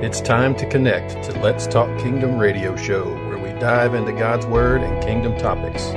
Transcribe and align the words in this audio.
It's 0.00 0.20
time 0.20 0.54
to 0.58 0.64
connect 0.64 1.24
to 1.24 1.32
Let's 1.40 1.66
Talk 1.66 1.88
Kingdom 1.98 2.38
radio 2.38 2.76
show, 2.76 3.04
where 3.26 3.36
we 3.36 3.50
dive 3.58 3.94
into 3.94 4.12
God's 4.12 4.46
Word 4.46 4.80
and 4.80 5.02
kingdom 5.02 5.36
topics. 5.36 5.88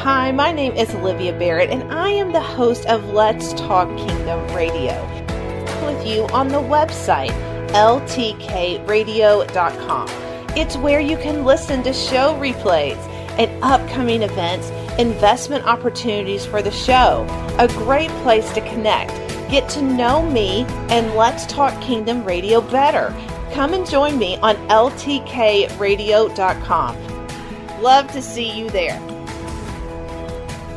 Hi, 0.00 0.32
my 0.32 0.50
name 0.50 0.72
is 0.72 0.94
Olivia 0.94 1.38
Barrett, 1.38 1.68
and 1.68 1.92
I 1.92 2.08
am 2.08 2.32
the 2.32 2.40
host 2.40 2.86
of 2.86 3.10
Let's 3.10 3.52
Talk 3.52 3.94
Kingdom 3.98 4.48
Radio. 4.54 4.98
With 5.84 6.06
you 6.06 6.22
on 6.28 6.48
the 6.48 6.62
website, 6.62 7.32
ltkradio.com. 7.72 8.86
It's 10.56 10.78
where 10.78 11.00
you 11.00 11.18
can 11.18 11.44
listen 11.44 11.82
to 11.82 11.92
show 11.92 12.32
replays 12.40 12.96
and 13.38 13.62
upcoming 13.62 14.22
events, 14.22 14.70
investment 14.98 15.66
opportunities 15.66 16.46
for 16.46 16.62
the 16.62 16.70
show. 16.70 17.26
A 17.58 17.68
great 17.68 18.08
place 18.22 18.50
to 18.54 18.62
connect 18.62 19.12
Get 19.52 19.68
to 19.72 19.82
know 19.82 20.24
me 20.30 20.64
and 20.88 21.14
let's 21.14 21.44
talk 21.44 21.78
Kingdom 21.82 22.24
Radio 22.24 22.62
better. 22.62 23.14
Come 23.52 23.74
and 23.74 23.86
join 23.86 24.18
me 24.18 24.38
on 24.38 24.56
ltkradio.com. 24.68 25.42
Love 27.82 28.10
to 28.12 28.22
see 28.22 28.50
you 28.50 28.70
there. 28.70 28.98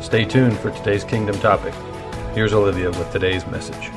Stay 0.02 0.26
tuned 0.26 0.58
for 0.58 0.70
today's 0.72 1.04
Kingdom 1.04 1.38
topic. 1.38 1.72
Here's 2.34 2.52
Olivia 2.52 2.90
with 2.90 3.10
today's 3.10 3.46
message. 3.46 3.90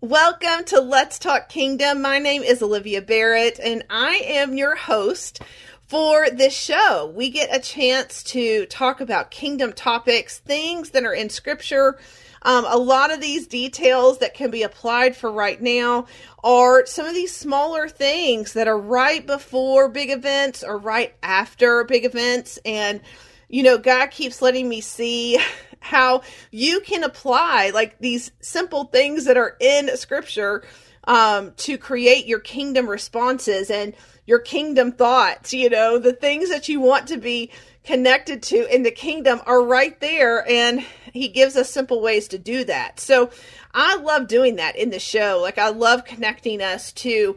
Welcome 0.00 0.64
to 0.68 0.80
Let's 0.80 1.18
Talk 1.18 1.50
Kingdom. 1.50 2.00
My 2.00 2.18
name 2.18 2.42
is 2.42 2.62
Olivia 2.62 3.02
Barrett, 3.02 3.60
and 3.62 3.84
I 3.90 4.22
am 4.24 4.56
your 4.56 4.76
host 4.76 5.42
for 5.88 6.30
this 6.30 6.56
show. 6.56 7.12
We 7.14 7.28
get 7.28 7.54
a 7.54 7.60
chance 7.60 8.22
to 8.22 8.64
talk 8.64 9.02
about 9.02 9.30
kingdom 9.30 9.74
topics, 9.74 10.38
things 10.38 10.88
that 10.92 11.04
are 11.04 11.12
in 11.12 11.28
scripture 11.28 11.98
um, 12.42 12.64
a 12.68 12.76
lot 12.76 13.12
of 13.12 13.20
these 13.20 13.46
details 13.46 14.18
that 14.18 14.34
can 14.34 14.50
be 14.50 14.62
applied 14.62 15.16
for 15.16 15.30
right 15.30 15.60
now 15.60 16.06
are 16.44 16.86
some 16.86 17.06
of 17.06 17.14
these 17.14 17.34
smaller 17.34 17.88
things 17.88 18.52
that 18.52 18.68
are 18.68 18.78
right 18.78 19.26
before 19.26 19.88
big 19.88 20.10
events 20.10 20.62
or 20.62 20.78
right 20.78 21.14
after 21.22 21.84
big 21.84 22.04
events. 22.04 22.58
And, 22.64 23.00
you 23.48 23.62
know, 23.62 23.78
God 23.78 24.10
keeps 24.10 24.42
letting 24.42 24.68
me 24.68 24.80
see 24.80 25.38
how 25.80 26.22
you 26.50 26.80
can 26.80 27.04
apply 27.04 27.70
like 27.72 27.98
these 27.98 28.32
simple 28.40 28.84
things 28.84 29.24
that 29.26 29.36
are 29.36 29.56
in 29.60 29.96
scripture 29.96 30.64
um, 31.04 31.52
to 31.56 31.78
create 31.78 32.26
your 32.26 32.40
kingdom 32.40 32.88
responses 32.88 33.70
and 33.70 33.94
your 34.26 34.40
kingdom 34.40 34.90
thoughts, 34.92 35.54
you 35.54 35.70
know, 35.70 35.98
the 35.98 36.12
things 36.12 36.50
that 36.50 36.68
you 36.68 36.80
want 36.80 37.08
to 37.08 37.16
be 37.16 37.50
connected 37.86 38.42
to 38.42 38.74
in 38.74 38.82
the 38.82 38.90
kingdom 38.90 39.40
are 39.46 39.62
right 39.62 39.98
there. 40.00 40.46
And 40.48 40.84
he 41.12 41.28
gives 41.28 41.56
us 41.56 41.70
simple 41.70 42.02
ways 42.02 42.28
to 42.28 42.38
do 42.38 42.64
that. 42.64 43.00
So 43.00 43.30
I 43.72 43.96
love 43.96 44.28
doing 44.28 44.56
that 44.56 44.76
in 44.76 44.90
the 44.90 44.98
show. 44.98 45.38
Like 45.40 45.56
I 45.56 45.70
love 45.70 46.04
connecting 46.04 46.60
us 46.60 46.92
to 46.92 47.36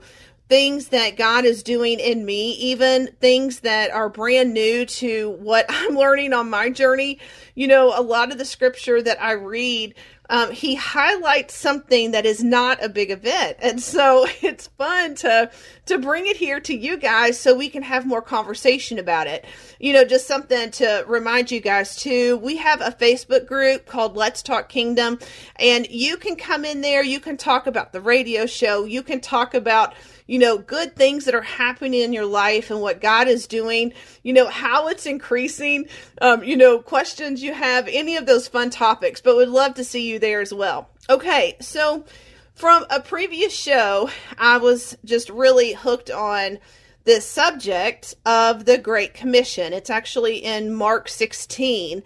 things 0.49 0.87
that 0.87 1.15
God 1.15 1.45
is 1.45 1.61
doing 1.61 1.99
in 1.99 2.25
me, 2.25 2.53
even 2.53 3.09
things 3.21 3.59
that 3.59 3.91
are 3.91 4.09
brand 4.09 4.51
new 4.51 4.85
to 4.85 5.29
what 5.29 5.67
I'm 5.69 5.95
learning 5.95 6.33
on 6.33 6.49
my 6.49 6.69
journey. 6.69 7.19
You 7.53 7.67
know, 7.67 7.93
a 7.95 8.01
lot 8.01 8.31
of 8.31 8.39
the 8.39 8.45
scripture 8.45 9.01
that 9.01 9.21
I 9.21 9.33
read 9.33 9.93
um, 10.29 10.51
he 10.51 10.75
highlights 10.75 11.55
something 11.55 12.11
that 12.11 12.25
is 12.25 12.43
not 12.43 12.83
a 12.83 12.89
big 12.89 13.09
event, 13.09 13.57
and 13.61 13.81
so 13.81 14.27
it's 14.41 14.67
fun 14.67 15.15
to 15.15 15.49
to 15.87 15.97
bring 15.97 16.27
it 16.27 16.37
here 16.37 16.59
to 16.59 16.75
you 16.75 16.97
guys 16.97 17.39
so 17.39 17.55
we 17.55 17.67
can 17.69 17.81
have 17.81 18.05
more 18.05 18.21
conversation 18.21 18.99
about 18.99 19.27
it. 19.27 19.45
You 19.79 19.93
know, 19.93 20.05
just 20.05 20.27
something 20.27 20.69
to 20.71 21.03
remind 21.07 21.51
you 21.51 21.61
guys 21.61 21.95
too. 21.95 22.37
We 22.37 22.57
have 22.57 22.81
a 22.81 22.91
Facebook 22.91 23.47
group 23.47 23.87
called 23.87 24.15
Let's 24.15 24.43
Talk 24.43 24.69
Kingdom, 24.69 25.19
and 25.55 25.87
you 25.89 26.17
can 26.17 26.35
come 26.35 26.63
in 26.63 26.81
there. 26.81 27.03
You 27.03 27.19
can 27.19 27.37
talk 27.37 27.65
about 27.65 27.91
the 27.91 28.01
radio 28.01 28.45
show. 28.45 28.85
You 28.85 29.01
can 29.01 29.21
talk 29.21 29.53
about 29.53 29.95
you 30.29 30.37
know, 30.37 30.59
good 30.59 30.95
things 30.95 31.25
that 31.25 31.33
are 31.33 31.41
happening 31.41 32.01
in 32.01 32.13
your 32.13 32.25
life 32.25 32.69
and 32.69 32.81
what 32.81 33.01
God 33.01 33.27
is 33.27 33.47
doing, 33.47 33.91
you 34.21 34.31
know, 34.31 34.47
how 34.47 34.87
it's 34.87 35.07
increasing, 35.07 35.87
um, 36.21 36.43
you 36.43 36.55
know, 36.55 36.77
questions 36.77 37.41
you 37.41 37.51
have, 37.51 37.87
any 37.87 38.15
of 38.15 38.27
those 38.27 38.47
fun 38.47 38.69
topics, 38.69 39.21
but 39.21 39.35
would 39.35 39.49
love 39.49 39.73
to 39.73 39.83
see 39.83 40.07
you 40.07 40.18
there 40.19 40.41
as 40.41 40.53
well. 40.53 40.89
Okay, 41.09 41.57
so 41.59 42.05
from 42.53 42.85
a 42.89 42.99
previous 42.99 43.53
show, 43.53 44.09
I 44.37 44.57
was 44.57 44.97
just 45.05 45.29
really 45.29 45.73
hooked 45.73 46.11
on 46.11 46.59
this 47.05 47.25
subject 47.25 48.15
of 48.25 48.65
the 48.65 48.77
Great 48.77 49.13
Commission. 49.13 49.73
It's 49.73 49.89
actually 49.89 50.37
in 50.37 50.73
Mark 50.73 51.09
16. 51.09 52.03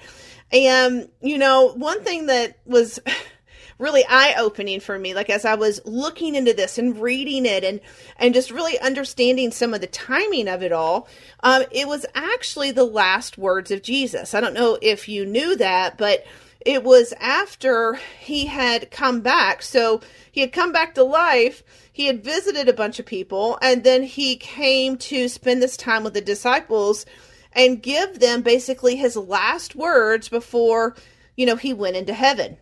And, 0.52 1.10
you 1.22 1.38
know, 1.38 1.74
one 1.74 2.04
thing 2.04 2.28
that 2.28 2.60
was 2.66 3.00
really 3.80 4.04
eye 4.08 4.36
opening 4.38 4.80
for 4.80 4.98
me. 4.98 5.14
Like 5.14 5.30
as 5.30 5.46
I 5.46 5.56
was 5.56 5.82
looking 5.86 6.36
into 6.36 6.54
this 6.54 6.78
and 6.78 7.02
reading 7.02 7.46
it 7.46 7.64
and 7.64 7.82
and 8.18 8.34
just 8.34 8.52
really 8.52 8.80
understanding 8.80 9.52
some 9.52 9.74
of 9.74 9.82
the 9.82 9.88
timing 9.88 10.48
of 10.48 10.64
it 10.64 10.72
all, 10.72 11.08
um, 11.42 11.64
it 11.72 11.88
was 11.88 12.06
actually 12.16 12.72
the 12.72 12.86
last 12.86 13.38
words 13.38 13.72
of 13.72 13.82
Jesus. 13.82 14.34
I 14.34 14.42
don't 14.42 14.54
know 14.54 14.78
if 14.82 15.10
you 15.10 15.26
knew 15.26 15.56
that, 15.58 15.98
but 15.98 16.24
it 16.66 16.84
was 16.84 17.14
after 17.20 18.00
he 18.20 18.46
had 18.46 18.92
come 18.92 19.22
back. 19.22 19.62
So 19.62 20.02
he 20.32 20.42
had 20.42 20.52
come 20.52 20.72
back 20.72 20.96
to 20.96 21.04
life. 21.04 21.64
He 21.92 22.06
had 22.08 22.24
visited 22.24 22.68
a 22.68 22.74
bunch 22.74 23.00
of 23.00 23.06
people, 23.06 23.58
and 23.62 23.84
then 23.84 24.04
he 24.04 24.36
came 24.36 24.98
to 24.98 25.28
spend 25.28 25.62
this 25.62 25.78
time 25.78 26.04
with 26.04 26.14
the 26.14 26.22
disciples 26.22 27.06
and 27.52 27.84
give 27.84 28.20
them 28.20 28.42
basically 28.42 28.96
his 28.96 29.16
last 29.16 29.76
words 29.76 30.28
before 30.28 30.96
you 31.36 31.46
know 31.46 31.56
he 31.56 31.72
went 31.72 31.96
into 31.96 32.14
heaven 32.14 32.58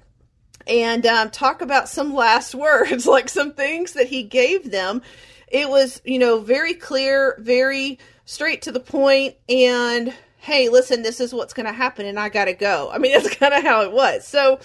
and 0.67 1.05
um, 1.05 1.29
talk 1.29 1.61
about 1.61 1.89
some 1.89 2.13
last 2.15 2.55
words, 2.55 3.05
like 3.05 3.29
some 3.29 3.53
things 3.53 3.93
that 3.93 4.07
he 4.07 4.23
gave 4.23 4.71
them. 4.71 5.01
It 5.47 5.69
was, 5.69 6.01
you 6.05 6.19
know, 6.19 6.39
very 6.39 6.73
clear, 6.73 7.35
very 7.39 7.99
straight 8.25 8.61
to 8.63 8.71
the 8.71 8.79
point, 8.79 9.35
and 9.49 10.13
hey, 10.41 10.69
listen, 10.69 11.03
this 11.03 11.19
is 11.19 11.33
what's 11.33 11.53
going 11.53 11.67
to 11.67 11.71
happen, 11.71 12.05
and 12.05 12.19
I 12.19 12.29
got 12.29 12.45
to 12.45 12.53
go. 12.53 12.89
I 12.91 12.97
mean, 12.97 13.11
that's 13.15 13.35
kind 13.35 13.53
of 13.53 13.63
how 13.63 13.83
it 13.83 13.91
was. 13.91 14.27
So, 14.27 14.59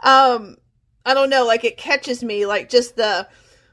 um, 0.00 0.56
I 1.04 1.14
don't 1.14 1.30
know, 1.30 1.44
like 1.44 1.64
it 1.64 1.76
catches 1.76 2.24
me, 2.24 2.46
like 2.46 2.68
just 2.68 2.96
the 2.96 3.28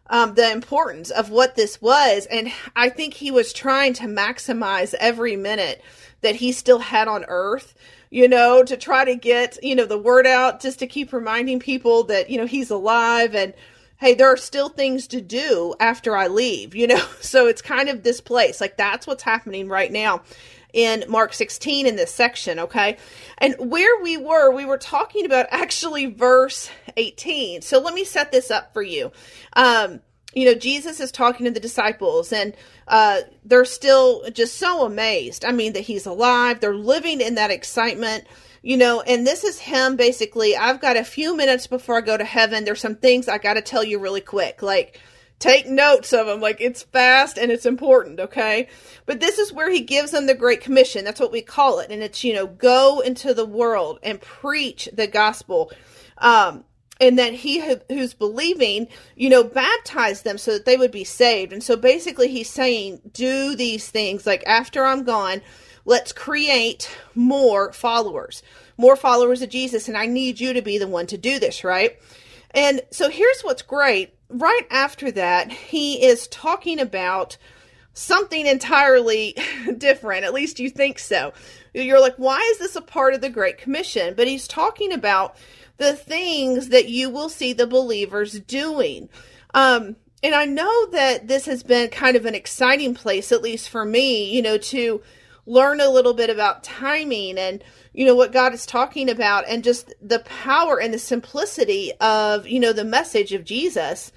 um, 0.08 0.34
the 0.34 0.52
importance 0.52 1.12
of 1.12 1.30
what 1.30 1.56
this 1.56 1.82
was, 1.82 2.26
and 2.26 2.52
I 2.76 2.90
think 2.90 3.14
he 3.14 3.32
was 3.32 3.54
trying 3.54 3.94
to 3.94 4.04
maximize 4.04 4.94
every 4.96 5.38
minute 5.38 5.82
that 6.22 6.36
he 6.36 6.52
still 6.52 6.80
had 6.80 7.08
on 7.08 7.24
Earth 7.28 7.74
you 8.14 8.28
know, 8.28 8.64
to 8.64 8.78
try 8.78 9.04
to 9.04 9.16
get, 9.16 9.58
you 9.64 9.74
know, 9.74 9.88
the 9.88 9.98
word 9.98 10.28
out 10.28 10.62
just 10.62 10.78
to 10.78 10.86
keep 10.86 11.12
reminding 11.12 11.60
people 11.60 12.04
that, 12.04 12.30
you 12.30 12.38
know, 12.38 12.46
he's 12.46 12.70
alive 12.70 13.34
and 13.34 13.56
hey, 13.98 14.14
there 14.14 14.32
are 14.32 14.38
still 14.38 14.70
things 14.70 15.08
to 15.08 15.20
do 15.20 15.74
after 15.80 16.16
I 16.16 16.28
leave, 16.28 16.76
you 16.76 16.86
know? 16.86 17.04
So 17.22 17.48
it's 17.48 17.64
kind 17.64 17.90
of 17.90 18.04
this 18.04 18.22
place. 18.22 18.62
Like 18.62 18.78
that's 18.78 19.08
what's 19.08 19.24
happening 19.24 19.68
right 19.68 19.92
now 19.92 20.22
in 20.74 21.06
Mark 21.08 21.34
16 21.34 21.86
in 21.86 21.96
this 21.96 22.14
section, 22.14 22.60
okay? 22.60 22.98
And 23.38 23.56
where 23.60 24.02
we 24.02 24.18
were, 24.18 24.52
we 24.52 24.66
were 24.66 24.80
talking 24.80 25.26
about 25.26 25.46
actually 25.52 26.08
verse 26.08 26.70
18. 26.98 27.62
So 27.62 27.80
let 27.80 27.94
me 27.94 28.04
set 28.04 28.32
this 28.32 28.50
up 28.50 28.74
for 28.74 28.82
you. 28.82 29.12
Um, 29.54 30.02
you 30.34 30.46
know, 30.46 30.56
Jesus 30.56 31.00
is 31.00 31.12
talking 31.12 31.46
to 31.46 31.52
the 31.52 31.60
disciples 31.60 32.34
and 32.34 32.56
uh, 32.88 33.22
they're 33.46 33.66
still 33.66 34.28
just 34.32 34.58
so 34.58 34.84
amazed. 34.84 35.46
I 35.46 35.52
mean, 35.52 35.74
that 35.74 35.82
he's 35.82 36.08
alive. 36.08 36.60
They're 36.60 36.74
living 36.74 37.22
in 37.22 37.36
that 37.36 37.52
excitement, 37.52 38.26
you 38.64 38.76
know, 38.76 39.02
and 39.02 39.28
this 39.28 39.44
is 39.44 39.60
him 39.60 39.96
basically. 39.96 40.56
I've 40.56 40.82
got 40.82 40.98
a 40.98 41.04
few 41.04 41.38
minutes 41.38 41.68
before 41.68 41.98
I 41.98 42.02
go 42.02 42.18
to 42.18 42.26
heaven. 42.26 42.66
There's 42.66 42.82
some 42.82 42.96
things 42.96 43.28
I 43.28 43.38
got 43.38 43.54
to 43.54 43.62
tell 43.62 43.84
you 43.84 44.00
really 44.00 44.22
quick. 44.22 44.64
Like, 44.64 45.00
take 45.44 45.68
notes 45.68 46.14
of 46.14 46.28
them. 46.28 46.40
Like, 46.40 46.62
it's 46.62 46.84
fast 46.84 47.38
and 47.38 47.52
it's 47.52 47.66
important, 47.66 48.20
okay? 48.20 48.68
But 49.06 49.20
this 49.20 49.38
is 49.38 49.52
where 49.52 49.70
he 49.70 49.82
gives 49.82 50.12
them 50.12 50.26
the 50.26 50.34
Great 50.44 50.62
Commission. 50.62 51.04
That's 51.04 51.20
what 51.20 51.32
we 51.32 51.42
call 51.42 51.80
it. 51.80 51.92
And 51.92 52.02
it's, 52.02 52.24
you 52.24 52.34
know, 52.34 52.48
go 52.48 53.02
into 53.02 53.34
the 53.34 53.46
world 53.46 54.00
and 54.02 54.20
preach 54.22 54.90
the 54.94 55.08
gospel. 55.08 55.72
Um, 56.18 56.64
and 57.00 57.18
that 57.20 57.34
he 57.34 57.60
who's 57.90 58.14
believing, 58.14 58.88
you 59.16 59.30
know, 59.30 59.44
baptize 59.44 60.22
them 60.22 60.38
so 60.38 60.54
that 60.54 60.66
they 60.66 60.78
would 60.78 60.92
be 60.92 61.04
saved. 61.04 61.52
And 61.52 61.64
so 61.64 61.76
basically, 61.76 62.30
he's 62.30 62.50
saying, 62.50 63.02
do 63.12 63.56
these 63.56 63.90
things 63.90 64.26
like 64.26 64.44
after 64.46 64.86
I'm 64.86 65.04
gone, 65.04 65.42
let's 65.86 66.14
create 66.14 66.90
more 67.16 67.74
followers. 67.74 68.44
more 68.78 68.96
followers 68.96 69.42
of 69.42 69.50
Jesus, 69.50 69.88
and 69.88 69.98
I 69.98 70.06
need 70.06 70.40
you 70.40 70.54
to 70.54 70.62
be 70.62 70.78
the 70.78 70.88
one 70.88 71.08
to 71.08 71.18
do 71.18 71.40
this, 71.40 71.64
right? 71.64 72.00
And 72.54 72.82
so 72.92 73.10
here's 73.10 73.42
what's 73.42 73.62
great. 73.62 74.16
Right 74.30 74.68
after 74.70 75.12
that, 75.12 75.52
he 75.52 76.04
is 76.06 76.28
talking 76.28 76.80
about 76.80 77.38
something 77.94 78.46
entirely 78.46 79.36
different. 79.78 80.26
At 80.26 80.34
least 80.34 80.60
you 80.60 80.70
think 80.70 81.00
so. 81.00 81.34
You're 81.74 82.02
like, 82.02 82.16
why 82.18 82.40
is 82.52 82.60
this 82.60 82.76
a 82.76 82.82
part 82.82 83.14
of 83.14 83.22
the 83.22 83.30
Great 83.30 83.58
Commission? 83.58 84.14
But 84.16 84.28
he's 84.28 84.48
talking 84.48 84.92
about 84.92 85.36
the 85.78 85.94
things 85.94 86.70
that 86.70 86.90
you 86.90 87.10
will 87.10 87.30
see 87.30 87.54
the 87.54 87.68
believers 87.68 88.40
doing. 88.40 89.10
Um, 89.54 89.96
and 90.22 90.34
I 90.34 90.46
know 90.46 90.88
that 90.92 91.28
this 91.28 91.46
has 91.46 91.64
been 91.64 91.90
kind 91.90 92.16
of 92.16 92.26
an 92.26 92.36
exciting 92.36 92.94
place, 92.94 93.32
at 93.32 93.42
least 93.42 93.70
for 93.70 93.84
me, 93.84 94.34
you 94.34 94.42
know, 94.42 94.58
to 94.58 95.02
learn 95.46 95.82
a 95.82 95.90
little 95.90 96.14
bit 96.14 96.30
about 96.30 96.64
timing 96.64 97.38
and, 97.38 97.64
you 97.94 98.06
know, 98.06 98.16
what 98.16 98.32
God 98.32 98.54
is 98.54 98.66
talking 98.66 99.10
about 99.10 99.46
and 99.48 99.64
just 99.64 99.94
the 100.02 100.20
power 100.20 100.80
and 100.80 100.94
the 100.94 101.00
simplicity 101.00 101.92
of, 102.00 102.48
you 102.48 102.60
know, 102.60 102.74
the 102.74 102.86
message 102.86 103.34
of 103.34 103.44
Jesus 103.44 104.12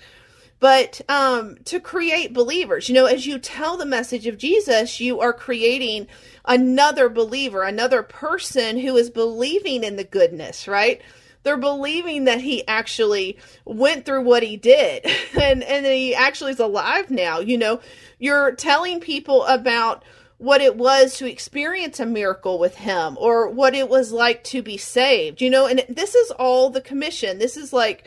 but 0.59 1.01
um, 1.09 1.57
to 1.65 1.81
create 1.81 2.33
believers. 2.33 2.89
You 2.89 2.95
know, 2.95 3.07
as 3.07 3.27
you 3.27 3.39
tell 3.39 3.77
the 3.77 3.87
message 3.87 4.27
of 4.27 4.39
Jesus, 4.39 5.01
you 5.01 5.21
are 5.21 5.33
creating 5.33 6.07
another 6.45 7.09
believer, 7.09 7.63
another 7.63 8.03
person 8.03 8.79
who 8.79 8.97
is 8.97 9.11
believing 9.11 9.85
in 9.85 9.97
the 9.97 10.05
goodness, 10.05 10.67
right? 10.67 11.03
They're 11.43 11.57
believing 11.57 12.25
that 12.25 12.41
he 12.41 12.67
actually 12.67 13.39
went 13.65 14.05
through 14.05 14.23
what 14.23 14.43
he 14.43 14.57
did 14.57 15.07
and, 15.41 15.63
and 15.63 15.87
he 15.87 16.15
actually 16.15 16.53
is 16.53 16.61
alive 16.61 17.11
now. 17.11 17.41
You 17.41 17.59
know, 17.59 17.81
you're 18.19 18.53
telling 18.53 19.01
people 19.01 19.45
about 19.45 20.05
what 20.39 20.61
it 20.61 20.77
was 20.77 21.17
to 21.17 21.31
experience 21.31 21.99
a 21.99 22.07
miracle 22.07 22.59
with 22.59 22.77
him 22.77 23.17
or 23.19 23.49
what 23.49 23.75
it 23.75 23.89
was 23.89 24.13
like 24.13 24.45
to 24.45 24.63
be 24.63 24.77
saved, 24.77 25.41
you 25.41 25.49
know, 25.49 25.67
and 25.67 25.85
this 25.89 26.15
is 26.15 26.31
all 26.33 26.71
the 26.71 26.81
commission. 26.81 27.39
This 27.39 27.57
is 27.57 27.73
like 27.73 28.07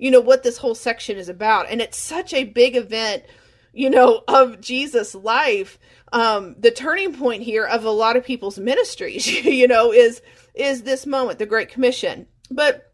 you 0.00 0.10
know, 0.10 0.20
what 0.20 0.42
this 0.42 0.56
whole 0.56 0.74
section 0.74 1.18
is 1.18 1.28
about. 1.28 1.70
And 1.70 1.80
it's 1.80 1.98
such 1.98 2.32
a 2.32 2.44
big 2.44 2.74
event, 2.74 3.22
you 3.72 3.90
know, 3.90 4.24
of 4.26 4.60
Jesus' 4.60 5.14
life. 5.14 5.78
Um, 6.12 6.56
the 6.58 6.70
turning 6.70 7.14
point 7.14 7.42
here 7.42 7.66
of 7.66 7.84
a 7.84 7.90
lot 7.90 8.16
of 8.16 8.24
people's 8.24 8.58
ministries, 8.58 9.26
you 9.44 9.68
know, 9.68 9.92
is 9.92 10.22
is 10.54 10.82
this 10.82 11.06
moment, 11.06 11.38
the 11.38 11.46
Great 11.46 11.68
Commission. 11.68 12.26
But 12.50 12.89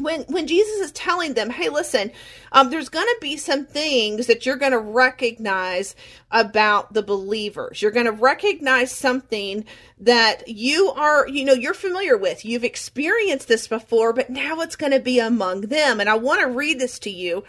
when 0.00 0.22
when 0.22 0.46
Jesus 0.46 0.80
is 0.80 0.92
telling 0.92 1.34
them, 1.34 1.50
"Hey, 1.50 1.68
listen, 1.68 2.10
um, 2.52 2.70
there's 2.70 2.88
going 2.88 3.06
to 3.06 3.18
be 3.20 3.36
some 3.36 3.66
things 3.66 4.26
that 4.26 4.44
you're 4.44 4.56
going 4.56 4.72
to 4.72 4.78
recognize 4.78 5.94
about 6.30 6.92
the 6.92 7.02
believers. 7.02 7.80
You're 7.80 7.90
going 7.90 8.06
to 8.06 8.12
recognize 8.12 8.92
something 8.92 9.64
that 9.98 10.48
you 10.48 10.90
are, 10.90 11.28
you 11.28 11.44
know, 11.44 11.52
you're 11.52 11.74
familiar 11.74 12.16
with. 12.16 12.44
You've 12.44 12.64
experienced 12.64 13.48
this 13.48 13.68
before, 13.68 14.12
but 14.12 14.30
now 14.30 14.60
it's 14.60 14.76
going 14.76 14.92
to 14.92 15.00
be 15.00 15.18
among 15.18 15.62
them." 15.62 16.00
And 16.00 16.08
I 16.08 16.14
want 16.14 16.40
to 16.40 16.48
read 16.48 16.80
this 16.80 16.98
to 17.00 17.10
you 17.10 17.44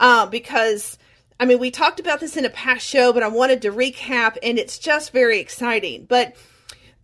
uh, 0.00 0.26
because. 0.26 0.98
I 1.38 1.44
mean, 1.44 1.58
we 1.58 1.70
talked 1.70 2.00
about 2.00 2.20
this 2.20 2.38
in 2.38 2.46
a 2.46 2.48
past 2.48 2.86
show, 2.86 3.12
but 3.12 3.22
I 3.22 3.28
wanted 3.28 3.60
to 3.60 3.70
recap, 3.70 4.38
and 4.42 4.58
it's 4.58 4.78
just 4.78 5.12
very 5.12 5.38
exciting. 5.38 6.06
But 6.06 6.34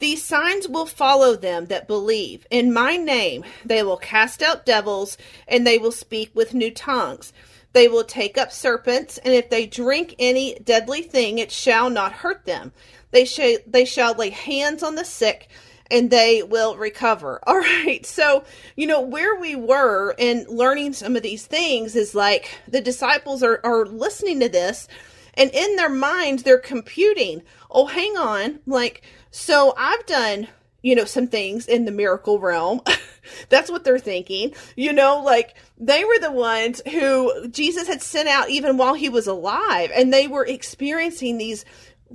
these 0.02 0.25
signs 0.25 0.69
will 0.69 0.84
follow 0.84 1.37
them 1.37 1.66
that 1.66 1.87
believe. 1.87 2.44
In 2.50 2.72
my 2.72 2.96
name, 2.96 3.44
they 3.64 3.84
will 3.84 3.96
cast 3.96 4.43
out 4.43 4.66
devils, 4.66 5.16
and 5.46 5.64
they 5.64 5.78
will 5.78 5.93
speak 5.93 6.32
with 6.34 6.54
new 6.54 6.72
tongues. 6.72 7.32
They 7.72 7.87
will 7.87 8.02
take 8.02 8.37
up 8.37 8.50
serpents, 8.50 9.19
and 9.19 9.32
if 9.32 9.49
they 9.49 9.64
drink 9.64 10.16
any 10.19 10.58
deadly 10.58 11.02
thing, 11.02 11.38
it 11.38 11.52
shall 11.52 11.88
not 11.88 12.12
hurt 12.12 12.44
them. 12.46 12.72
They, 13.12 13.25
sh- 13.25 13.62
they 13.64 13.84
shall 13.84 14.14
lay 14.14 14.31
hands 14.31 14.82
on 14.82 14.96
the 14.96 15.04
sick, 15.04 15.49
and 15.88 16.10
they 16.10 16.43
will 16.43 16.76
recover. 16.76 17.38
All 17.46 17.60
right. 17.60 18.04
So, 18.04 18.43
you 18.75 18.88
know, 18.88 19.00
where 19.00 19.37
we 19.37 19.54
were 19.54 20.16
in 20.19 20.46
learning 20.49 20.94
some 20.94 21.14
of 21.14 21.22
these 21.22 21.46
things 21.46 21.94
is 21.94 22.12
like 22.12 22.58
the 22.66 22.81
disciples 22.81 23.44
are, 23.44 23.60
are 23.62 23.87
listening 23.87 24.40
to 24.40 24.49
this, 24.49 24.88
and 25.34 25.50
in 25.52 25.76
their 25.76 25.88
minds, 25.88 26.43
they're 26.43 26.58
computing, 26.58 27.43
oh, 27.70 27.87
hang 27.87 28.17
on, 28.17 28.61
like, 28.67 29.02
so 29.31 29.75
I've 29.76 30.05
done, 30.06 30.49
you 30.82 30.94
know, 30.94 31.05
some 31.05 31.26
things 31.26 31.67
in 31.67 31.84
the 31.84 31.93
miracle 31.93 32.38
realm. 32.38 32.81
That's 33.49 33.70
what 33.70 33.84
they're 33.84 33.99
thinking. 33.99 34.52
You 34.76 34.93
know, 34.93 35.23
like 35.23 35.55
they 35.79 36.05
were 36.05 36.19
the 36.19 36.32
ones 36.32 36.82
who 36.90 37.49
Jesus 37.49 37.87
had 37.87 38.02
sent 38.02 38.29
out 38.29 38.50
even 38.50 38.76
while 38.76 38.94
he 38.94 39.08
was 39.08 39.26
alive, 39.26 39.90
and 39.94 40.12
they 40.12 40.26
were 40.26 40.44
experiencing 40.44 41.38
these 41.38 41.64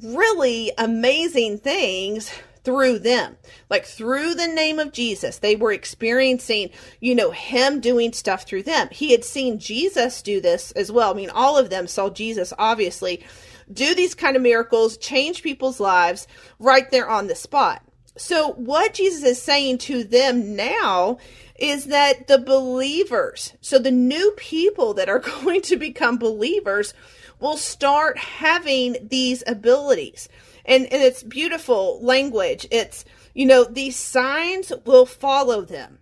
really 0.03 0.71
amazing 0.77 1.57
things 1.57 2.31
through 2.67 2.99
them 2.99 3.37
like 3.69 3.85
through 3.85 4.35
the 4.35 4.47
name 4.47 4.77
of 4.77 4.91
jesus 4.91 5.39
they 5.39 5.55
were 5.55 5.71
experiencing 5.71 6.69
you 6.99 7.15
know 7.15 7.31
him 7.31 7.79
doing 7.79 8.11
stuff 8.11 8.43
through 8.43 8.61
them 8.61 8.89
he 8.91 9.11
had 9.13 9.23
seen 9.23 9.57
jesus 9.57 10.21
do 10.21 10.41
this 10.41 10.71
as 10.71 10.91
well 10.91 11.11
i 11.11 11.13
mean 11.13 11.29
all 11.29 11.57
of 11.57 11.69
them 11.69 11.87
saw 11.87 12.09
jesus 12.09 12.51
obviously 12.59 13.23
do 13.71 13.93
these 13.95 14.15
kind 14.15 14.35
of 14.35 14.41
miracles, 14.41 14.97
change 14.97 15.43
people's 15.43 15.79
lives 15.79 16.27
right 16.59 16.89
there 16.91 17.09
on 17.09 17.27
the 17.27 17.35
spot. 17.35 17.83
So, 18.17 18.53
what 18.53 18.95
Jesus 18.95 19.23
is 19.23 19.41
saying 19.41 19.77
to 19.79 20.03
them 20.03 20.55
now 20.55 21.17
is 21.59 21.85
that 21.85 22.27
the 22.27 22.39
believers, 22.39 23.53
so 23.61 23.77
the 23.77 23.91
new 23.91 24.33
people 24.37 24.93
that 24.95 25.09
are 25.09 25.19
going 25.43 25.61
to 25.63 25.77
become 25.77 26.17
believers, 26.17 26.93
will 27.39 27.57
start 27.57 28.17
having 28.17 28.97
these 29.09 29.43
abilities. 29.45 30.27
And, 30.67 30.85
and 30.85 31.01
it's 31.01 31.23
beautiful 31.23 31.99
language. 32.03 32.67
It's, 32.71 33.05
you 33.33 33.45
know, 33.45 33.63
these 33.63 33.95
signs 33.95 34.71
will 34.85 35.05
follow 35.05 35.61
them 35.61 35.99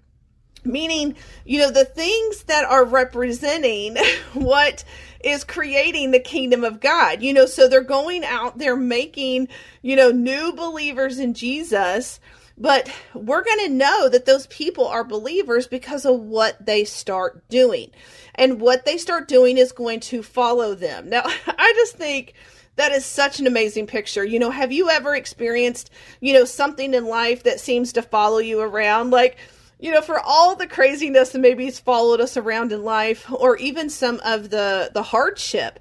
meaning 0.68 1.16
you 1.46 1.60
know 1.60 1.70
the 1.70 1.86
things 1.86 2.46
that 2.46 2.66
are 2.66 2.86
representing 2.86 3.96
what 4.34 4.84
is 5.26 5.44
creating 5.44 6.12
the 6.12 6.20
kingdom 6.20 6.64
of 6.64 6.80
God. 6.80 7.22
You 7.22 7.34
know, 7.34 7.46
so 7.46 7.68
they're 7.68 7.82
going 7.82 8.24
out, 8.24 8.58
they're 8.58 8.76
making, 8.76 9.50
you 9.82 9.96
know, 9.96 10.12
new 10.12 10.54
believers 10.54 11.20
in 11.20 11.34
Jesus. 11.34 12.20
But 12.58 12.90
we're 13.14 13.44
going 13.44 13.66
to 13.66 13.74
know 13.74 14.08
that 14.08 14.26
those 14.26 14.48
people 14.48 14.88
are 14.88 15.04
believers 15.04 15.68
because 15.68 16.06
of 16.06 16.22
what 16.22 16.66
they 16.66 16.86
start 16.86 17.46
doing. 17.50 17.92
And 18.36 18.62
what 18.62 18.86
they 18.86 18.98
start 18.98 19.28
doing 19.28 19.58
is 19.58 19.74
going 19.74 20.00
to 20.02 20.24
follow 20.24 20.74
them. 20.74 21.10
Now, 21.10 21.24
I 21.48 21.74
just 21.76 21.98
think 21.98 22.34
that 22.76 22.92
is 22.92 23.06
such 23.06 23.40
an 23.40 23.48
amazing 23.48 23.88
picture. 23.88 24.24
You 24.24 24.40
know, 24.40 24.52
have 24.52 24.72
you 24.72 24.90
ever 24.90 25.16
experienced, 25.16 25.90
you 26.20 26.34
know, 26.34 26.46
something 26.46 26.94
in 26.94 27.06
life 27.06 27.44
that 27.44 27.60
seems 27.60 27.94
to 27.94 28.02
follow 28.02 28.40
you 28.40 28.60
around? 28.60 29.12
Like, 29.12 29.38
you 29.80 29.92
know, 29.92 30.02
for 30.02 30.20
all 30.20 30.56
the 30.56 30.68
craziness 30.68 31.30
that 31.30 31.40
maybe 31.40 31.66
has 31.66 31.80
followed 31.80 32.22
us 32.22 32.38
around 32.38 32.72
in 32.72 32.84
life, 32.84 33.32
or 33.32 33.58
even 33.58 33.90
some 33.90 34.20
of 34.24 34.50
the 34.50 34.92
the 34.94 35.04
hardship, 35.04 35.80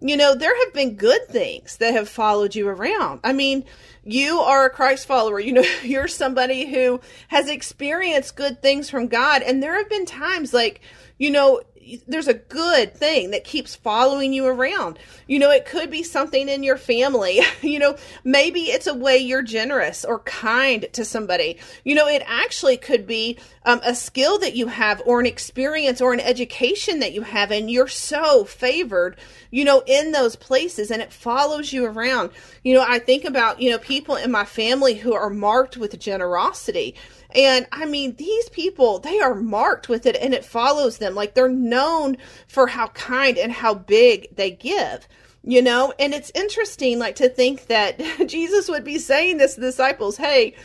you 0.00 0.16
know, 0.16 0.34
there 0.34 0.56
have 0.64 0.74
been 0.74 0.96
good 0.96 1.26
things 1.28 1.78
that 1.78 1.94
have 1.94 2.08
followed 2.08 2.54
you 2.54 2.68
around. 2.68 3.20
I 3.24 3.32
mean, 3.32 3.64
you 4.04 4.38
are 4.38 4.66
a 4.66 4.70
Christ 4.70 5.06
follower. 5.06 5.40
You 5.40 5.52
know, 5.52 5.64
you're 5.82 6.08
somebody 6.08 6.66
who 6.72 7.00
has 7.28 7.48
experienced 7.48 8.36
good 8.36 8.62
things 8.62 8.90
from 8.90 9.08
God, 9.08 9.42
and 9.42 9.62
there 9.62 9.76
have 9.76 9.88
been 9.88 10.06
times 10.06 10.52
like, 10.52 10.80
you 11.18 11.30
know, 11.30 11.62
there's 12.06 12.28
a 12.28 12.34
good 12.34 12.94
thing 12.94 13.30
that 13.30 13.44
keeps 13.44 13.74
following 13.74 14.32
you 14.32 14.46
around. 14.46 14.98
You 15.26 15.38
know, 15.38 15.50
it 15.50 15.66
could 15.66 15.90
be 15.90 16.02
something 16.02 16.48
in 16.48 16.62
your 16.62 16.76
family. 16.76 17.40
you 17.62 17.78
know, 17.78 17.96
maybe 18.24 18.60
it's 18.62 18.86
a 18.86 18.94
way 18.94 19.18
you're 19.18 19.42
generous 19.42 20.04
or 20.04 20.20
kind 20.20 20.86
to 20.92 21.04
somebody. 21.04 21.58
You 21.84 21.94
know, 21.94 22.06
it 22.08 22.22
actually 22.26 22.76
could 22.76 23.06
be 23.06 23.38
um, 23.64 23.80
a 23.84 23.94
skill 23.94 24.38
that 24.38 24.54
you 24.54 24.68
have 24.68 25.02
or 25.06 25.20
an 25.20 25.26
experience 25.26 26.00
or 26.00 26.12
an 26.12 26.20
education 26.20 27.00
that 27.00 27.12
you 27.12 27.22
have, 27.22 27.50
and 27.50 27.70
you're 27.70 27.88
so 27.88 28.44
favored, 28.44 29.16
you 29.50 29.64
know, 29.64 29.82
in 29.86 30.12
those 30.12 30.36
places 30.36 30.90
and 30.90 31.02
it 31.02 31.12
follows 31.12 31.72
you 31.72 31.84
around. 31.84 32.30
You 32.62 32.74
know, 32.74 32.84
I 32.86 32.98
think 32.98 33.24
about, 33.24 33.60
you 33.60 33.70
know, 33.70 33.78
people 33.78 34.16
in 34.16 34.30
my 34.30 34.44
family 34.44 34.94
who 34.94 35.14
are 35.14 35.30
marked 35.30 35.76
with 35.76 35.98
generosity 35.98 36.94
and 37.34 37.66
I 37.72 37.84
mean, 37.86 38.16
these 38.16 38.48
people, 38.48 38.98
they 38.98 39.20
are 39.20 39.34
marked 39.34 39.88
with 39.88 40.06
it 40.06 40.16
and 40.16 40.32
it 40.34 40.44
follows 40.44 40.98
them. 40.98 41.14
Like 41.14 41.34
they're 41.34 41.48
known 41.48 42.16
for 42.46 42.68
how 42.68 42.88
kind 42.88 43.36
and 43.38 43.52
how 43.52 43.74
big 43.74 44.34
they 44.34 44.50
give 44.50 45.06
you 45.48 45.62
know? 45.62 45.94
And 45.98 46.12
it's 46.12 46.32
interesting 46.34 46.98
like 46.98 47.14
to 47.16 47.28
think 47.28 47.68
that 47.68 48.02
jesus 48.26 48.68
would 48.68 48.82
be 48.82 48.98
saying 48.98 49.38
this 49.38 49.54
to 49.54 49.60
disciples 49.60 50.16
hey 50.16 50.56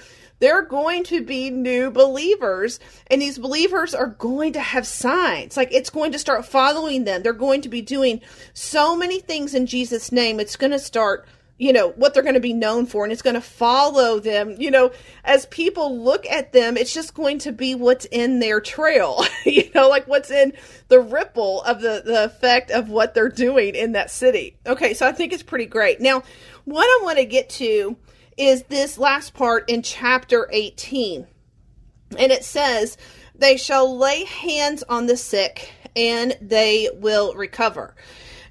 they're 0.41 0.63
going 0.63 1.03
to 1.03 1.23
be 1.23 1.51
new 1.51 1.91
believers 1.91 2.79
and 3.07 3.21
these 3.21 3.37
believers 3.37 3.93
are 3.93 4.07
going 4.07 4.53
to 4.53 4.59
have 4.59 4.87
signs. 4.87 5.55
Like 5.55 5.71
it's 5.71 5.91
going 5.91 6.11
to 6.13 6.19
start 6.19 6.47
following 6.47 7.03
them. 7.03 7.21
They're 7.21 7.31
going 7.31 7.61
to 7.61 7.69
be 7.69 7.83
doing 7.83 8.21
so 8.55 8.95
many 8.95 9.19
things 9.19 9.53
in 9.53 9.67
jesus 9.67 10.11
name. 10.11 10.39
It's 10.39 10.55
going 10.55 10.71
to 10.71 10.79
start 10.79 11.27
you 11.61 11.71
know 11.71 11.89
what 11.89 12.13
they're 12.13 12.23
going 12.23 12.33
to 12.33 12.39
be 12.39 12.53
known 12.53 12.87
for 12.87 13.03
and 13.03 13.13
it's 13.13 13.21
going 13.21 13.35
to 13.35 13.41
follow 13.41 14.19
them. 14.19 14.55
You 14.57 14.71
know 14.71 14.91
as 15.23 15.45
people 15.45 16.03
look 16.03 16.25
at 16.25 16.53
them 16.53 16.75
it's 16.75 16.91
just 16.93 17.13
going 17.13 17.37
to 17.39 17.51
be 17.51 17.75
what's 17.75 18.05
in 18.05 18.39
their 18.39 18.59
trail 18.59 19.23
you 19.45 19.69
know 19.75 19.87
like 19.87 20.07
what's 20.07 20.31
in 20.31 20.53
the 20.87 20.99
ripple 20.99 21.61
of 21.61 21.81
the 21.81 22.01
the 22.03 22.25
effect 22.25 22.71
of 22.71 22.89
what 22.89 23.13
they're 23.13 23.29
doing 23.29 23.75
in 23.75 23.91
that 23.91 24.09
city. 24.09 24.57
Okay 24.65 24.95
so 24.95 25.07
i 25.07 25.11
think 25.11 25.33
it's 25.33 25.43
pretty 25.43 25.67
great. 25.67 26.01
Now 26.01 26.23
what 26.65 26.85
i 26.85 27.03
want 27.03 27.19
to 27.19 27.25
get 27.25 27.49
to 27.51 27.95
is 28.37 28.63
this 28.63 28.97
last 28.97 29.35
part 29.35 29.69
in 29.69 29.83
chapter 29.83 30.49
18 30.51 31.27
And 32.17 32.31
it 32.31 32.43
says, 32.43 32.97
They 33.35 33.57
shall 33.57 33.95
lay 33.95 34.25
hands 34.25 34.83
on 34.89 35.05
the 35.05 35.15
sick 35.15 35.71
and 35.95 36.35
they 36.41 36.89
will 36.91 37.35
recover. 37.35 37.93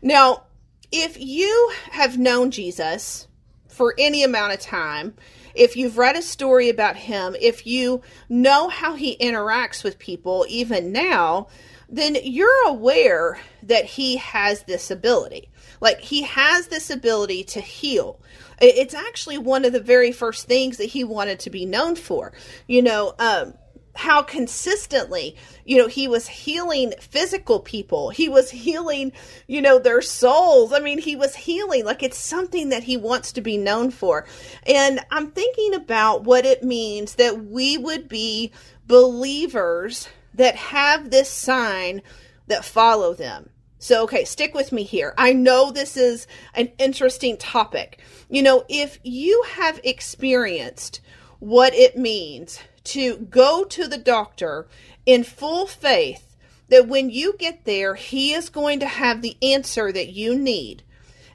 Now, 0.00 0.44
if 0.92 1.20
you 1.20 1.72
have 1.92 2.18
known 2.18 2.50
Jesus 2.50 3.28
for 3.68 3.94
any 3.98 4.22
amount 4.22 4.52
of 4.52 4.60
time, 4.60 5.14
if 5.54 5.76
you've 5.76 5.98
read 5.98 6.16
a 6.16 6.22
story 6.22 6.68
about 6.68 6.96
him, 6.96 7.36
if 7.40 7.66
you 7.66 8.02
know 8.28 8.68
how 8.68 8.94
he 8.94 9.16
interacts 9.18 9.82
with 9.82 9.98
people 9.98 10.46
even 10.48 10.92
now, 10.92 11.48
then 11.88 12.16
you're 12.22 12.68
aware 12.68 13.40
that 13.62 13.84
he 13.84 14.16
has 14.16 14.62
this 14.64 14.90
ability. 14.90 15.50
Like 15.80 16.00
he 16.00 16.22
has 16.22 16.68
this 16.68 16.90
ability 16.90 17.44
to 17.44 17.60
heal. 17.60 18.20
It's 18.60 18.94
actually 18.94 19.38
one 19.38 19.64
of 19.64 19.72
the 19.72 19.80
very 19.80 20.12
first 20.12 20.46
things 20.46 20.76
that 20.76 20.84
he 20.84 21.02
wanted 21.02 21.40
to 21.40 21.50
be 21.50 21.66
known 21.66 21.96
for. 21.96 22.32
You 22.68 22.82
know, 22.82 23.14
um, 23.18 23.54
how 24.00 24.22
consistently, 24.22 25.36
you 25.66 25.76
know, 25.76 25.86
he 25.86 26.08
was 26.08 26.26
healing 26.26 26.94
physical 27.00 27.60
people. 27.60 28.08
He 28.08 28.30
was 28.30 28.50
healing, 28.50 29.12
you 29.46 29.60
know, 29.60 29.78
their 29.78 30.00
souls. 30.00 30.72
I 30.72 30.80
mean, 30.80 30.98
he 30.98 31.16
was 31.16 31.36
healing. 31.36 31.84
Like 31.84 32.02
it's 32.02 32.16
something 32.16 32.70
that 32.70 32.84
he 32.84 32.96
wants 32.96 33.30
to 33.32 33.42
be 33.42 33.58
known 33.58 33.90
for. 33.90 34.26
And 34.66 35.00
I'm 35.10 35.30
thinking 35.30 35.74
about 35.74 36.24
what 36.24 36.46
it 36.46 36.64
means 36.64 37.16
that 37.16 37.44
we 37.44 37.76
would 37.76 38.08
be 38.08 38.52
believers 38.86 40.08
that 40.32 40.56
have 40.56 41.10
this 41.10 41.28
sign 41.28 42.00
that 42.46 42.64
follow 42.64 43.12
them. 43.12 43.50
So, 43.78 44.04
okay, 44.04 44.24
stick 44.24 44.54
with 44.54 44.72
me 44.72 44.82
here. 44.82 45.12
I 45.18 45.34
know 45.34 45.70
this 45.70 45.98
is 45.98 46.26
an 46.54 46.72
interesting 46.78 47.36
topic. 47.36 48.00
You 48.30 48.42
know, 48.42 48.64
if 48.68 48.98
you 49.02 49.44
have 49.56 49.78
experienced 49.84 51.02
what 51.38 51.74
it 51.74 51.98
means 51.98 52.60
to 52.90 53.16
go 53.16 53.64
to 53.64 53.86
the 53.86 53.98
doctor 53.98 54.66
in 55.06 55.24
full 55.24 55.66
faith 55.66 56.36
that 56.68 56.88
when 56.88 57.10
you 57.10 57.34
get 57.38 57.64
there, 57.64 57.94
he 57.94 58.32
is 58.32 58.48
going 58.48 58.80
to 58.80 58.86
have 58.86 59.22
the 59.22 59.36
answer 59.42 59.92
that 59.92 60.10
you 60.10 60.38
need, 60.38 60.82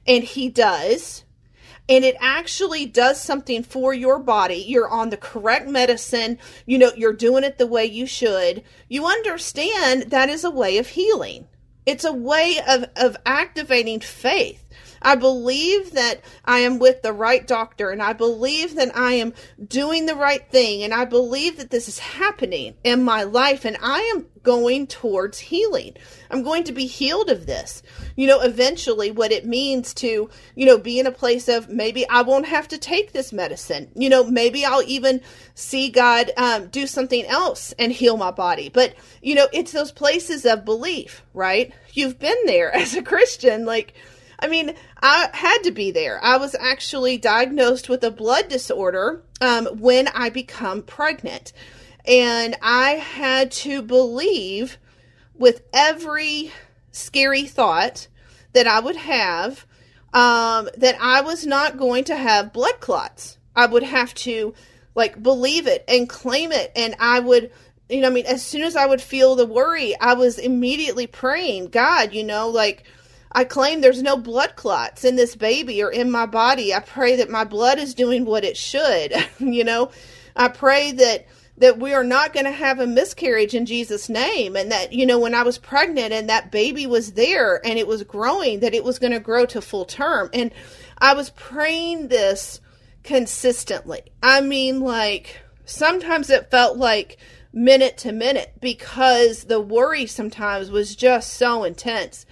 and 0.07 0.23
he 0.23 0.49
does, 0.49 1.25
and 1.87 2.03
it 2.03 2.15
actually 2.19 2.85
does 2.85 3.21
something 3.21 3.63
for 3.63 3.93
your 3.93 4.17
body. 4.17 4.55
You're 4.55 4.89
on 4.89 5.09
the 5.09 5.17
correct 5.17 5.67
medicine, 5.67 6.39
you 6.65 6.77
know, 6.77 6.91
you're 6.95 7.13
doing 7.13 7.43
it 7.43 7.57
the 7.57 7.67
way 7.67 7.85
you 7.85 8.07
should. 8.07 8.63
You 8.89 9.05
understand 9.05 10.03
that 10.11 10.29
is 10.29 10.43
a 10.43 10.49
way 10.49 10.77
of 10.77 10.87
healing. 10.87 11.47
It's 11.85 12.03
a 12.05 12.13
way 12.13 12.59
of, 12.67 12.85
of 12.95 13.17
activating 13.25 13.99
faith. 13.99 14.63
I 15.05 15.13
believe 15.13 15.91
that 15.91 16.21
I 16.43 16.59
am 16.59 16.79
with 16.79 17.03
the 17.03 17.13
right 17.13 17.45
doctor 17.45 17.91
and 17.91 18.01
I 18.01 18.13
believe 18.13 18.75
that 18.75 18.97
I 18.97 19.13
am 19.13 19.33
doing 19.63 20.07
the 20.07 20.15
right 20.15 20.49
thing 20.49 20.81
and 20.81 20.93
I 20.95 21.05
believe 21.05 21.57
that 21.57 21.69
this 21.69 21.87
is 21.87 21.99
happening 21.99 22.73
in 22.83 23.03
my 23.03 23.21
life 23.21 23.65
and 23.65 23.77
I 23.83 23.99
am 24.15 24.25
going 24.41 24.87
towards 24.87 25.37
healing. 25.37 25.93
I'm 26.31 26.41
going 26.41 26.63
to 26.63 26.71
be 26.71 26.87
healed 26.87 27.29
of 27.29 27.45
this. 27.45 27.83
You 28.15 28.25
know, 28.25 28.41
eventually 28.41 29.11
what 29.11 29.31
it 29.31 29.45
means 29.45 29.93
to, 29.95 30.29
you 30.55 30.65
know, 30.65 30.79
be 30.79 30.99
in 30.99 31.05
a 31.05 31.11
place 31.11 31.47
of 31.47 31.69
maybe 31.69 32.09
I 32.09 32.23
won't 32.23 32.47
have 32.47 32.67
to 32.69 32.77
take 32.79 33.11
this 33.11 33.31
medicine. 33.31 33.91
You 33.95 34.09
know, 34.09 34.23
maybe 34.23 34.65
I'll 34.65 34.83
even 34.87 35.21
see 35.53 35.89
God 35.89 36.31
um, 36.35 36.67
do 36.67 36.87
something 36.87 37.25
else 37.25 37.73
and 37.77 37.91
heal 37.91 38.17
my 38.17 38.31
body. 38.31 38.69
But, 38.69 38.95
you 39.21 39.35
know, 39.35 39.47
it's 39.53 39.71
those 39.71 39.91
places 39.91 40.45
of 40.45 40.65
belief, 40.65 41.23
right? 41.35 41.71
You've 41.93 42.17
been 42.17 42.45
there 42.45 42.73
as 42.75 42.95
a 42.95 43.03
Christian. 43.03 43.65
Like, 43.65 43.93
I 44.39 44.47
mean, 44.47 44.75
I 45.07 45.29
had 45.33 45.61
to 45.65 45.71
be 45.71 45.91
there. 45.91 46.19
I 46.23 46.37
was 46.37 46.55
actually 46.55 47.19
diagnosed 47.19 47.89
with 47.89 48.03
a 48.03 48.09
blood 48.09 48.49
disorder 48.49 49.21
um, 49.39 49.67
when 49.77 50.07
I 50.07 50.31
become 50.31 50.81
pregnant. 50.81 51.53
And 52.07 52.55
I 52.59 52.93
had 52.93 53.51
to 53.51 53.83
believe 53.83 54.79
with 55.35 55.61
every 55.71 56.51
scary 56.91 57.45
thought 57.45 58.07
that 58.53 58.65
I 58.65 58.79
would 58.79 58.95
have 58.95 59.67
um, 60.11 60.69
that 60.75 60.97
I 60.99 61.21
was 61.21 61.45
not 61.45 61.77
going 61.77 62.05
to 62.05 62.15
have 62.15 62.51
blood 62.51 62.79
clots. 62.79 63.37
I 63.55 63.67
would 63.67 63.83
have 63.83 64.11
to 64.15 64.55
like 64.95 65.21
believe 65.21 65.67
it 65.67 65.83
and 65.87 66.09
claim 66.09 66.51
it. 66.51 66.71
And 66.75 66.95
I 66.99 67.19
would, 67.19 67.51
you 67.89 68.01
know, 68.01 68.07
I 68.07 68.11
mean, 68.11 68.25
as 68.25 68.43
soon 68.43 68.63
as 68.63 68.75
I 68.75 68.87
would 68.87 69.01
feel 69.01 69.35
the 69.35 69.45
worry, 69.45 69.95
I 69.99 70.15
was 70.15 70.39
immediately 70.39 71.05
praying, 71.05 71.67
God, 71.67 72.11
you 72.11 72.23
know, 72.23 72.49
like, 72.49 72.85
I 73.35 73.43
claim 73.43 73.81
there's 73.81 74.01
no 74.01 74.15
blood 74.15 74.55
clots 74.55 75.03
in 75.03 75.17
this 75.17 75.35
baby 75.35 75.83
or 75.83 75.91
in 75.91 76.09
my 76.09 76.25
body. 76.25 76.73
I 76.73 76.79
pray 76.79 77.17
that 77.17 77.29
my 77.29 77.43
blood 77.43 77.77
is 77.77 77.93
doing 77.93 78.23
what 78.23 78.45
it 78.45 78.55
should. 78.55 79.13
you 79.39 79.65
know, 79.65 79.91
I 80.37 80.47
pray 80.47 80.93
that 80.93 81.27
that 81.57 81.79
we 81.79 81.93
are 81.93 82.03
not 82.03 82.33
going 82.33 82.45
to 82.45 82.51
have 82.51 82.79
a 82.79 82.87
miscarriage 82.87 83.53
in 83.53 83.65
Jesus 83.65 84.09
name 84.09 84.55
and 84.55 84.71
that 84.71 84.93
you 84.93 85.05
know 85.05 85.19
when 85.19 85.35
I 85.35 85.43
was 85.43 85.57
pregnant 85.57 86.13
and 86.13 86.29
that 86.29 86.51
baby 86.51 86.87
was 86.87 87.13
there 87.13 87.65
and 87.65 87.77
it 87.77 87.87
was 87.87 88.03
growing 88.03 88.61
that 88.61 88.73
it 88.73 88.83
was 88.83 88.99
going 88.99 89.13
to 89.13 89.19
grow 89.19 89.45
to 89.47 89.61
full 89.61 89.85
term 89.85 90.29
and 90.33 90.51
I 90.97 91.13
was 91.13 91.29
praying 91.31 92.07
this 92.07 92.61
consistently. 93.03 94.01
I 94.23 94.41
mean 94.41 94.79
like 94.79 95.41
sometimes 95.65 96.29
it 96.29 96.51
felt 96.51 96.77
like 96.77 97.17
minute 97.53 97.97
to 97.99 98.11
minute 98.11 98.53
because 98.59 99.45
the 99.45 99.61
worry 99.61 100.05
sometimes 100.05 100.71
was 100.71 100.95
just 100.95 101.33
so 101.33 101.63
intense. 101.63 102.25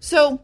So 0.00 0.40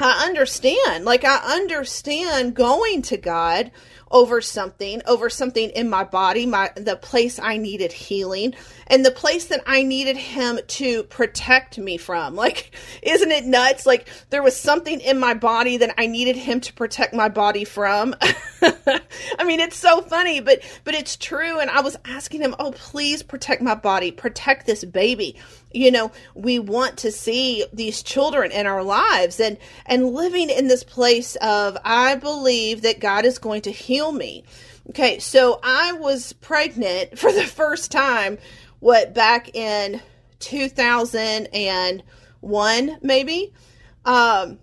I 0.00 0.26
understand. 0.26 1.04
Like, 1.04 1.24
I 1.24 1.56
understand 1.56 2.54
going 2.54 3.02
to 3.02 3.16
God 3.16 3.70
over 4.10 4.40
something, 4.40 5.02
over 5.06 5.28
something 5.28 5.70
in 5.70 5.90
my 5.90 6.04
body, 6.04 6.46
my 6.46 6.70
the 6.76 6.94
place 6.94 7.40
I 7.40 7.56
needed 7.56 7.92
healing, 7.92 8.54
and 8.86 9.04
the 9.04 9.10
place 9.10 9.46
that 9.46 9.62
I 9.66 9.82
needed 9.82 10.16
him 10.16 10.60
to 10.66 11.02
protect 11.04 11.78
me 11.78 11.96
from. 11.96 12.36
Like, 12.44 12.76
isn't 13.02 13.32
it 13.32 13.46
nuts? 13.46 13.86
Like 13.86 14.06
there 14.28 14.42
was 14.42 14.54
something 14.54 15.00
in 15.00 15.18
my 15.18 15.32
body 15.32 15.78
that 15.78 15.94
I 15.96 16.06
needed 16.06 16.36
him 16.36 16.60
to 16.60 16.74
protect 16.74 17.14
my 17.14 17.30
body 17.30 17.64
from. 17.64 18.14
I 18.62 19.44
mean, 19.46 19.60
it's 19.60 19.78
so 19.78 20.02
funny, 20.02 20.40
but 20.40 20.60
but 20.84 20.94
it's 20.94 21.16
true. 21.16 21.58
And 21.58 21.70
I 21.70 21.80
was 21.80 21.96
asking 22.04 22.42
him, 22.42 22.54
"Oh, 22.58 22.72
please 22.72 23.22
protect 23.22 23.62
my 23.62 23.74
body, 23.74 24.10
protect 24.10 24.66
this 24.66 24.84
baby." 24.84 25.36
You 25.74 25.90
know, 25.90 26.12
we 26.34 26.58
want 26.58 26.98
to 26.98 27.10
see 27.10 27.64
these 27.72 28.02
children 28.02 28.52
in 28.52 28.66
our 28.66 28.82
lives, 28.82 29.40
and 29.40 29.56
and 29.86 30.12
living 30.12 30.50
in 30.50 30.68
this 30.68 30.84
place 30.84 31.36
of 31.36 31.78
I 31.84 32.14
believe 32.14 32.82
that 32.82 33.00
God 33.00 33.24
is 33.24 33.38
going 33.38 33.62
to 33.62 33.72
heal 33.72 34.12
me. 34.12 34.44
Okay, 34.90 35.18
so 35.18 35.60
I 35.62 35.92
was 35.92 36.34
pregnant 36.34 37.18
for 37.22 37.32
the 37.32 37.46
first 37.46 37.90
time, 37.90 38.36
what, 38.80 39.14
back 39.14 39.56
in 39.56 40.02
2001, 40.40 42.98
maybe? 43.00 43.54
Um, 44.04 44.58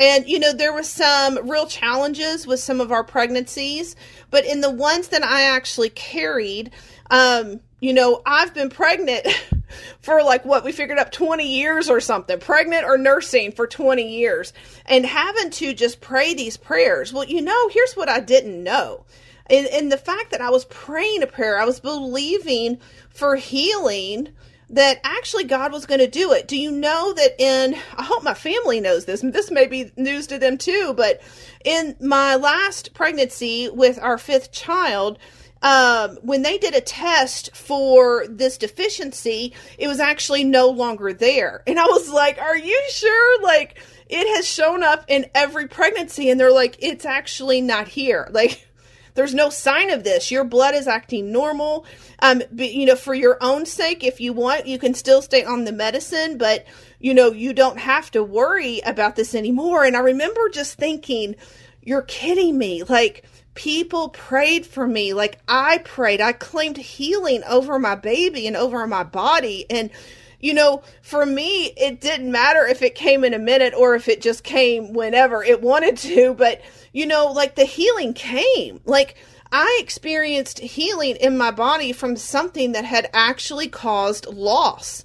and, 0.00 0.28
you 0.28 0.38
know, 0.38 0.52
there 0.52 0.72
were 0.72 0.84
some 0.84 1.48
real 1.48 1.66
challenges 1.66 2.46
with 2.46 2.60
some 2.60 2.80
of 2.80 2.92
our 2.92 3.02
pregnancies, 3.02 3.96
but 4.30 4.44
in 4.44 4.60
the 4.60 4.70
ones 4.70 5.08
that 5.08 5.24
I 5.24 5.42
actually 5.42 5.90
carried, 5.90 6.70
um, 7.10 7.58
you 7.80 7.92
know, 7.92 8.22
I've 8.24 8.54
been 8.54 8.70
pregnant 8.70 9.26
for 10.00 10.22
like 10.22 10.44
what 10.44 10.64
we 10.64 10.72
figured 10.72 10.98
up 10.98 11.12
20 11.12 11.46
years 11.46 11.88
or 11.88 12.00
something, 12.00 12.38
pregnant 12.38 12.84
or 12.84 12.98
nursing 12.98 13.52
for 13.52 13.66
20 13.66 14.02
years, 14.02 14.52
and 14.86 15.06
having 15.06 15.50
to 15.50 15.72
just 15.74 16.00
pray 16.00 16.34
these 16.34 16.56
prayers. 16.56 17.12
Well, 17.12 17.24
you 17.24 17.42
know, 17.42 17.68
here's 17.68 17.94
what 17.94 18.08
I 18.08 18.20
didn't 18.20 18.62
know. 18.62 19.04
And, 19.50 19.66
and 19.68 19.90
the 19.90 19.98
fact 19.98 20.30
that 20.30 20.40
I 20.40 20.50
was 20.50 20.66
praying 20.66 21.22
a 21.22 21.26
prayer, 21.26 21.58
I 21.58 21.64
was 21.64 21.80
believing 21.80 22.78
for 23.10 23.36
healing 23.36 24.28
that 24.70 25.00
actually 25.02 25.44
God 25.44 25.72
was 25.72 25.86
going 25.86 26.00
to 26.00 26.08
do 26.08 26.32
it. 26.32 26.46
Do 26.46 26.58
you 26.58 26.70
know 26.70 27.12
that 27.14 27.40
in, 27.40 27.74
I 27.96 28.04
hope 28.04 28.22
my 28.22 28.34
family 28.34 28.80
knows 28.80 29.06
this, 29.06 29.22
this 29.22 29.50
may 29.50 29.66
be 29.66 29.90
news 29.96 30.26
to 30.26 30.38
them 30.38 30.58
too, 30.58 30.92
but 30.94 31.22
in 31.64 31.96
my 32.00 32.36
last 32.36 32.92
pregnancy 32.92 33.68
with 33.70 33.98
our 33.98 34.18
fifth 34.18 34.52
child, 34.52 35.18
um, 35.62 36.18
when 36.22 36.42
they 36.42 36.58
did 36.58 36.74
a 36.74 36.80
test 36.80 37.54
for 37.54 38.26
this 38.28 38.58
deficiency, 38.58 39.54
it 39.76 39.88
was 39.88 40.00
actually 40.00 40.44
no 40.44 40.68
longer 40.68 41.12
there. 41.12 41.62
And 41.66 41.78
I 41.78 41.84
was 41.84 42.08
like, 42.08 42.38
Are 42.38 42.56
you 42.56 42.80
sure? 42.90 43.42
Like, 43.42 43.80
it 44.08 44.36
has 44.36 44.46
shown 44.46 44.82
up 44.82 45.04
in 45.08 45.26
every 45.34 45.66
pregnancy. 45.66 46.30
And 46.30 46.38
they're 46.38 46.52
like, 46.52 46.76
It's 46.80 47.04
actually 47.04 47.60
not 47.60 47.88
here. 47.88 48.28
Like, 48.38 48.68
there's 49.14 49.34
no 49.34 49.50
sign 49.50 49.90
of 49.90 50.04
this. 50.04 50.30
Your 50.30 50.44
blood 50.44 50.76
is 50.76 50.86
acting 50.86 51.32
normal. 51.32 51.86
Um, 52.20 52.40
but, 52.52 52.72
you 52.72 52.86
know, 52.86 52.94
for 52.94 53.14
your 53.14 53.36
own 53.40 53.66
sake, 53.66 54.04
if 54.04 54.20
you 54.20 54.32
want, 54.32 54.68
you 54.68 54.78
can 54.78 54.94
still 54.94 55.22
stay 55.22 55.42
on 55.42 55.64
the 55.64 55.72
medicine, 55.72 56.38
but, 56.38 56.64
you 57.00 57.14
know, 57.14 57.32
you 57.32 57.52
don't 57.52 57.80
have 57.80 58.12
to 58.12 58.22
worry 58.22 58.80
about 58.86 59.16
this 59.16 59.34
anymore. 59.34 59.84
And 59.84 59.96
I 59.96 60.00
remember 60.00 60.48
just 60.50 60.78
thinking, 60.78 61.34
you're 61.82 62.02
kidding 62.02 62.56
me. 62.56 62.84
Like, 62.84 63.24
people 63.58 64.08
prayed 64.10 64.64
for 64.64 64.86
me. 64.86 65.12
Like, 65.12 65.40
I 65.48 65.78
prayed. 65.78 66.20
I 66.20 66.30
claimed 66.30 66.76
healing 66.76 67.42
over 67.42 67.76
my 67.76 67.96
baby 67.96 68.46
and 68.46 68.56
over 68.56 68.86
my 68.86 69.02
body. 69.02 69.66
And, 69.68 69.90
you 70.38 70.54
know, 70.54 70.82
for 71.02 71.26
me, 71.26 71.72
it 71.76 72.00
didn't 72.00 72.30
matter 72.30 72.64
if 72.68 72.82
it 72.82 72.94
came 72.94 73.24
in 73.24 73.34
a 73.34 73.38
minute 73.40 73.74
or 73.76 73.96
if 73.96 74.06
it 74.06 74.20
just 74.20 74.44
came 74.44 74.92
whenever 74.92 75.42
it 75.42 75.60
wanted 75.60 75.96
to, 75.98 76.34
but 76.34 76.62
you 76.92 77.04
know, 77.04 77.32
like 77.32 77.56
the 77.56 77.64
healing 77.64 78.14
came. 78.14 78.80
Like 78.84 79.16
I 79.50 79.80
experienced 79.82 80.60
healing 80.60 81.16
in 81.16 81.36
my 81.36 81.50
body 81.50 81.92
from 81.92 82.14
something 82.16 82.72
that 82.72 82.84
had 82.84 83.10
actually 83.12 83.66
caused 83.66 84.26
loss. 84.26 85.04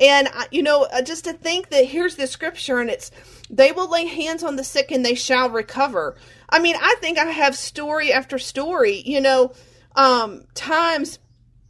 And, 0.00 0.28
you 0.50 0.64
know, 0.64 0.88
uh, 0.92 1.02
just 1.02 1.24
to 1.24 1.32
think 1.32 1.68
that 1.68 1.86
here's 1.86 2.16
the 2.16 2.26
scripture 2.26 2.80
and 2.80 2.90
it's, 2.90 3.12
they 3.48 3.70
will 3.70 3.88
lay 3.88 4.06
hands 4.06 4.42
on 4.42 4.56
the 4.56 4.64
sick 4.64 4.90
and 4.90 5.04
they 5.04 5.14
shall 5.14 5.50
recover. 5.50 6.16
I 6.52 6.58
mean, 6.58 6.76
I 6.78 6.94
think 7.00 7.18
I 7.18 7.24
have 7.24 7.56
story 7.56 8.12
after 8.12 8.38
story, 8.38 9.02
you 9.06 9.20
know, 9.20 9.52
um, 9.96 10.44
times 10.54 11.18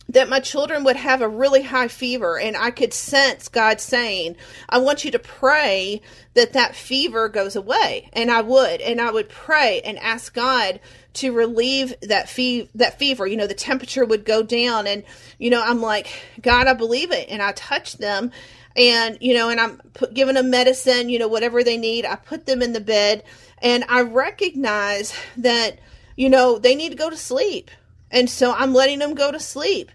that 0.09 0.29
my 0.29 0.41
children 0.41 0.85
would 0.85 0.97
have 0.97 1.23
a 1.23 1.29
really 1.29 1.63
high 1.63 1.89
fever 1.89 2.39
and 2.39 2.57
I 2.57 2.71
could 2.71 2.93
sense 2.93 3.49
God 3.49 3.81
saying, 3.81 4.37
I 4.69 4.79
want 4.79 5.05
you 5.05 5.11
to 5.13 5.19
pray 5.19 6.03
that 6.35 6.53
that 6.53 6.75
fever 6.75 7.29
goes 7.29 7.57
away. 7.57 8.11
And 8.13 8.31
I 8.31 8.43
would, 8.43 8.81
and 8.81 9.01
I 9.01 9.11
would 9.11 9.29
pray 9.29 9.81
and 9.83 9.99
ask 10.01 10.35
God 10.35 10.81
to 11.15 11.33
relieve 11.33 11.95
that 12.03 12.29
fe- 12.29 12.69
that 12.75 12.99
fever. 12.99 13.27
You 13.27 13.37
know, 13.37 13.47
the 13.47 13.55
temperature 13.55 14.05
would 14.05 14.25
go 14.25 14.43
down 14.43 14.87
and, 14.87 15.05
you 15.39 15.51
know, 15.51 15.63
I'm 15.63 15.81
like, 15.81 16.09
God, 16.41 16.67
I 16.67 16.75
believe 16.75 17.13
it. 17.13 17.29
And 17.29 17.43
I 17.43 17.53
touch 17.53 17.99
them 17.99 18.31
and, 18.77 19.19
you 19.21 19.35
know, 19.35 19.51
and 19.51 19.61
I'm 19.61 19.79
put, 19.95 20.15
giving 20.15 20.35
them 20.35 20.51
medicine, 20.51 21.09
you 21.09 21.19
know, 21.19 21.29
whatever 21.29 21.63
they 21.63 21.77
need. 21.77 22.07
I 22.07 22.17
put 22.17 22.47
them 22.47 22.63
in 22.63 22.73
the 22.73 22.81
bed 22.81 23.25
and 23.59 23.85
I 23.89 24.03
recognize 24.03 25.15
that, 25.37 25.79
you 26.17 26.29
know, 26.31 26.59
they 26.59 26.75
need 26.75 26.91
to 26.91 26.97
go 26.97 27.11
to 27.11 27.17
sleep. 27.17 27.71
And 28.11 28.29
so 28.29 28.53
I'm 28.53 28.75
letting 28.75 28.99
them 28.99 29.15
go 29.15 29.31
to 29.31 29.41
sleep 29.41 29.91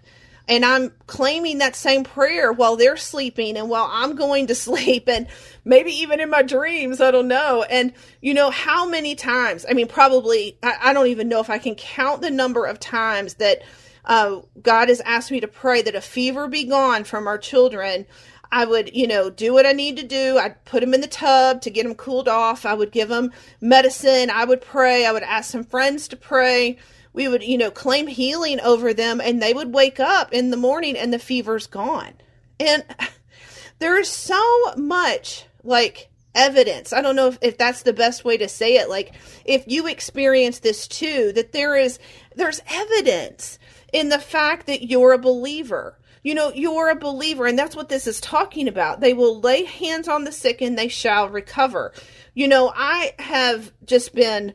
and 0.48 0.64
I'm 0.64 0.92
claiming 1.06 1.58
that 1.58 1.76
same 1.76 2.04
prayer 2.04 2.52
while 2.52 2.76
they're 2.76 2.96
sleeping 2.96 3.56
and 3.56 3.68
while 3.68 3.88
I'm 3.90 4.16
going 4.16 4.46
to 4.46 4.54
sleep 4.54 5.08
and 5.08 5.26
maybe 5.64 5.90
even 5.90 6.20
in 6.20 6.30
my 6.30 6.42
dreams, 6.42 7.00
I 7.00 7.10
don't 7.10 7.28
know. 7.28 7.64
And 7.64 7.92
you 8.20 8.34
know, 8.34 8.50
how 8.50 8.88
many 8.88 9.14
times, 9.14 9.66
I 9.68 9.74
mean, 9.74 9.88
probably, 9.88 10.56
I, 10.62 10.76
I 10.84 10.92
don't 10.92 11.08
even 11.08 11.28
know 11.28 11.40
if 11.40 11.50
I 11.50 11.58
can 11.58 11.74
count 11.74 12.22
the 12.22 12.30
number 12.30 12.64
of 12.64 12.80
times 12.80 13.34
that 13.34 13.62
uh, 14.06 14.40
God 14.62 14.88
has 14.88 15.02
asked 15.02 15.30
me 15.30 15.40
to 15.40 15.48
pray 15.48 15.82
that 15.82 15.94
a 15.94 16.00
fever 16.00 16.48
be 16.48 16.64
gone 16.64 17.04
from 17.04 17.26
our 17.26 17.36
children. 17.36 18.06
I 18.50 18.64
would, 18.64 18.96
you 18.96 19.06
know, 19.06 19.28
do 19.28 19.52
what 19.52 19.66
I 19.66 19.72
need 19.72 19.98
to 19.98 20.02
do. 20.02 20.38
I'd 20.38 20.64
put 20.64 20.80
them 20.80 20.94
in 20.94 21.02
the 21.02 21.06
tub 21.06 21.60
to 21.60 21.70
get 21.70 21.82
them 21.82 21.94
cooled 21.94 22.28
off. 22.28 22.64
I 22.64 22.72
would 22.72 22.92
give 22.92 23.10
them 23.10 23.30
medicine. 23.60 24.30
I 24.30 24.46
would 24.46 24.62
pray. 24.62 25.04
I 25.04 25.12
would 25.12 25.22
ask 25.22 25.50
some 25.50 25.64
friends 25.64 26.08
to 26.08 26.16
pray 26.16 26.78
we 27.18 27.26
would, 27.26 27.42
you 27.42 27.58
know, 27.58 27.72
claim 27.72 28.06
healing 28.06 28.60
over 28.60 28.94
them 28.94 29.20
and 29.20 29.42
they 29.42 29.52
would 29.52 29.74
wake 29.74 29.98
up 29.98 30.32
in 30.32 30.50
the 30.50 30.56
morning 30.56 30.96
and 30.96 31.12
the 31.12 31.18
fever's 31.18 31.66
gone. 31.66 32.14
And 32.60 32.84
there 33.80 33.98
is 33.98 34.08
so 34.08 34.40
much 34.76 35.44
like 35.64 36.10
evidence. 36.32 36.92
I 36.92 37.02
don't 37.02 37.16
know 37.16 37.26
if, 37.26 37.38
if 37.42 37.58
that's 37.58 37.82
the 37.82 37.92
best 37.92 38.24
way 38.24 38.36
to 38.36 38.48
say 38.48 38.76
it. 38.76 38.88
Like 38.88 39.14
if 39.44 39.64
you 39.66 39.88
experience 39.88 40.60
this 40.60 40.86
too, 40.86 41.32
that 41.32 41.50
there 41.50 41.74
is 41.74 41.98
there's 42.36 42.60
evidence 42.70 43.58
in 43.92 44.10
the 44.10 44.20
fact 44.20 44.66
that 44.66 44.88
you're 44.88 45.12
a 45.12 45.18
believer. 45.18 45.98
You 46.22 46.36
know, 46.36 46.52
you're 46.52 46.90
a 46.90 46.96
believer, 46.96 47.46
and 47.46 47.58
that's 47.58 47.74
what 47.74 47.88
this 47.88 48.06
is 48.06 48.20
talking 48.20 48.68
about. 48.68 49.00
They 49.00 49.14
will 49.14 49.40
lay 49.40 49.64
hands 49.64 50.06
on 50.06 50.22
the 50.22 50.32
sick 50.32 50.60
and 50.60 50.78
they 50.78 50.88
shall 50.88 51.28
recover. 51.28 51.92
You 52.34 52.46
know, 52.46 52.72
I 52.72 53.14
have 53.18 53.72
just 53.84 54.14
been 54.14 54.54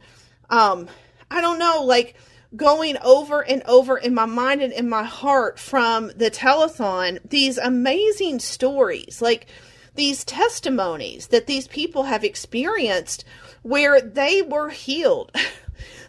um 0.50 0.88
I 1.30 1.42
don't 1.42 1.60
know, 1.60 1.84
like 1.84 2.16
going 2.56 2.98
over 3.04 3.42
and 3.42 3.64
over 3.64 3.98
in 3.98 4.14
my 4.14 4.26
mind 4.26 4.62
and 4.62 4.74
in 4.74 4.88
my 4.88 5.04
heart 5.04 5.58
from 5.58 6.12
the 6.16 6.30
telethon 6.30 7.20
these 7.28 7.58
amazing 7.58 8.40
stories 8.40 9.22
like 9.22 9.48
these 9.96 10.24
testimonies 10.24 11.28
that 11.28 11.48
these 11.48 11.68
people 11.68 12.04
have 12.04 12.24
experienced 12.24 13.24
where 13.62 14.02
they 14.02 14.42
were 14.42 14.70
healed. 14.70 15.32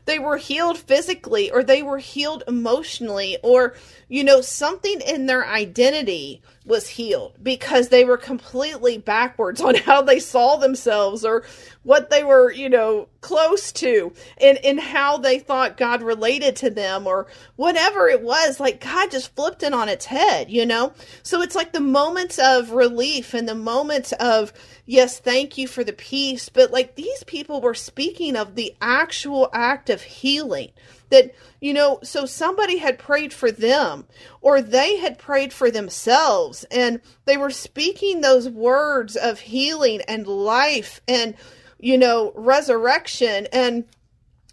They 0.07 0.19
were 0.19 0.37
healed 0.37 0.77
physically 0.77 1.51
or 1.51 1.63
they 1.63 1.83
were 1.83 1.97
healed 1.97 2.45
emotionally 2.47 3.39
or 3.43 3.75
you 4.07 4.23
know 4.23 4.43
something 4.43 5.01
in 5.01 5.25
their 5.25 5.47
identity 5.47 6.43
was 6.65 6.89
healed 6.89 7.35
because 7.43 7.89
they 7.89 8.05
were 8.05 8.17
completely 8.17 8.97
backwards 8.97 9.61
on 9.61 9.75
how 9.75 10.01
they 10.01 10.19
saw 10.19 10.57
themselves 10.57 11.25
or 11.25 11.45
what 11.83 12.09
they 12.09 12.25
were, 12.25 12.51
you 12.51 12.71
know, 12.71 13.07
close 13.21 13.71
to 13.71 14.13
and, 14.39 14.59
and 14.65 14.81
how 14.81 15.19
they 15.19 15.39
thought 15.39 15.77
God 15.77 16.03
related 16.03 16.57
to 16.57 16.71
them 16.71 17.07
or 17.07 17.27
whatever 17.57 18.09
it 18.09 18.23
was. 18.23 18.59
Like 18.59 18.81
God 18.81 19.11
just 19.11 19.35
flipped 19.37 19.63
it 19.63 19.75
on 19.75 19.91
its 19.91 20.07
head, 20.07 20.51
you 20.51 20.65
know? 20.65 20.95
So 21.23 21.43
it's 21.43 21.55
like 21.55 21.73
the 21.73 21.81
moments 21.81 22.39
of 22.39 22.71
relief 22.71 23.35
and 23.35 23.47
the 23.47 23.55
moments 23.55 24.13
of, 24.13 24.53
yes, 24.87 25.19
thank 25.19 25.59
you 25.59 25.69
for 25.69 25.85
the 25.85 25.93
peace. 25.93 26.49
But 26.49 26.71
like 26.71 26.95
these 26.95 27.25
people 27.25 27.61
were 27.61 27.75
speaking 27.75 28.37
of 28.37 28.55
the 28.55 28.75
actual 28.81 29.51
act 29.53 29.91
of 29.91 30.01
healing 30.01 30.71
that 31.11 31.35
you 31.61 31.73
know 31.73 31.99
so 32.03 32.27
somebody 32.27 32.79
had 32.79 32.99
prayed 32.99 33.33
for 33.33 33.51
them 33.51 34.07
or 34.41 34.61
they 34.61 34.97
had 34.97 35.19
prayed 35.19 35.53
for 35.53 35.71
themselves 35.71 36.65
and 36.71 37.01
they 37.25 37.37
were 37.37 37.51
speaking 37.51 38.21
those 38.21 38.49
words 38.49 39.17
of 39.17 39.41
healing 39.41 40.01
and 40.09 40.27
life 40.27 41.01
and 41.07 41.35
you 41.79 41.99
know 41.99 42.33
resurrection 42.35 43.47
and 43.53 43.85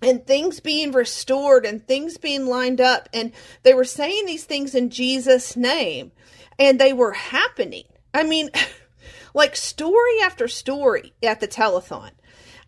and 0.02 0.26
things 0.26 0.60
being 0.60 0.92
restored 0.92 1.66
and 1.66 1.86
things 1.86 2.18
being 2.18 2.48
lined 2.48 2.82
up. 2.82 3.08
And 3.14 3.32
they 3.64 3.74
were 3.74 3.86
saying 3.86 4.26
these 4.26 4.46
things 4.46 4.74
in 4.74 4.90
Jesus 4.90 5.56
name 5.56 6.12
and 6.58 6.80
they 6.80 6.94
were 6.94 7.14
happening. 7.14 7.86
I 8.14 8.24
mean 8.24 8.50
like 9.34 9.56
story 9.56 10.22
after 10.24 10.48
story 10.48 11.14
at 11.24 11.40
the 11.40 11.48
telethon 11.48 12.12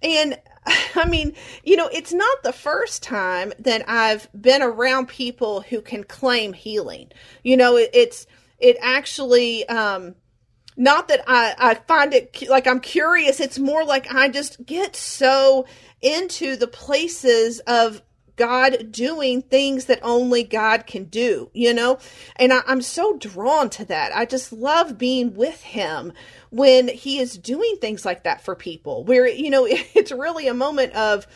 and 0.04 0.40
I 0.96 1.06
mean, 1.06 1.34
you 1.64 1.76
know, 1.76 1.90
it's 1.92 2.14
not 2.14 2.44
the 2.44 2.54
first 2.54 3.04
time 3.04 3.54
that 3.60 3.88
I've 3.88 4.30
been 4.40 4.62
around 4.62 5.08
people 5.08 5.62
who 5.62 5.82
can 5.82 6.04
claim 6.04 6.54
healing. 6.54 7.12
You 7.44 7.58
know, 7.58 7.78
it, 7.78 7.90
it's 7.94 8.28
it 8.60 8.78
actually 8.82 9.68
um 9.68 10.16
not 10.76 11.08
that 11.10 11.24
I 11.28 11.56
I 11.58 11.74
find 11.76 12.14
it 12.14 12.48
like 12.50 12.68
I'm 12.68 12.80
curious, 12.80 13.40
it's 13.40 13.60
more 13.60 13.84
like 13.84 14.14
I 14.14 14.30
just 14.30 14.66
get 14.66 14.96
so 14.96 15.66
into 16.02 16.56
the 16.56 16.68
places 16.68 17.60
of 17.62 18.02
God 18.36 18.92
doing 18.92 19.42
things 19.42 19.86
that 19.86 20.00
only 20.02 20.44
God 20.44 20.88
can 20.88 21.06
do, 21.06 21.50
you 21.54 21.74
know? 21.74 22.00
And 22.36 22.52
I, 22.52 22.62
am 22.68 22.82
so 22.82 23.18
drawn 23.18 23.70
to 23.72 23.86
that. 23.86 24.16
I 24.16 24.26
just 24.26 24.52
love 24.52 24.98
being 24.98 25.36
with 25.36 25.62
Him 25.62 26.14
when 26.50 26.88
He 26.88 27.20
is 27.20 27.38
doing 27.38 27.78
things 27.80 28.06
like 28.06 28.24
that 28.24 28.42
for 28.42 28.56
people, 28.56 29.04
where, 29.04 29.28
you 29.28 29.50
know, 29.50 29.66
it's 29.70 30.12
really 30.12 30.48
a 30.48 30.54
moment 30.54 30.94
of, 30.94 31.28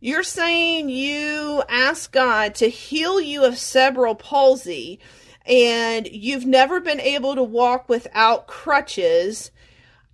you're 0.00 0.22
saying 0.22 0.90
you 0.90 1.62
ask 1.66 2.12
God 2.12 2.54
to 2.56 2.68
heal 2.68 3.18
you 3.18 3.44
of 3.44 3.56
cerebral 3.56 4.14
palsy 4.14 5.00
and 5.46 6.06
you've 6.06 6.44
never 6.44 6.78
been 6.78 7.00
able 7.00 7.34
to 7.34 7.42
walk 7.42 7.88
without 7.88 8.46
crutches 8.46 9.50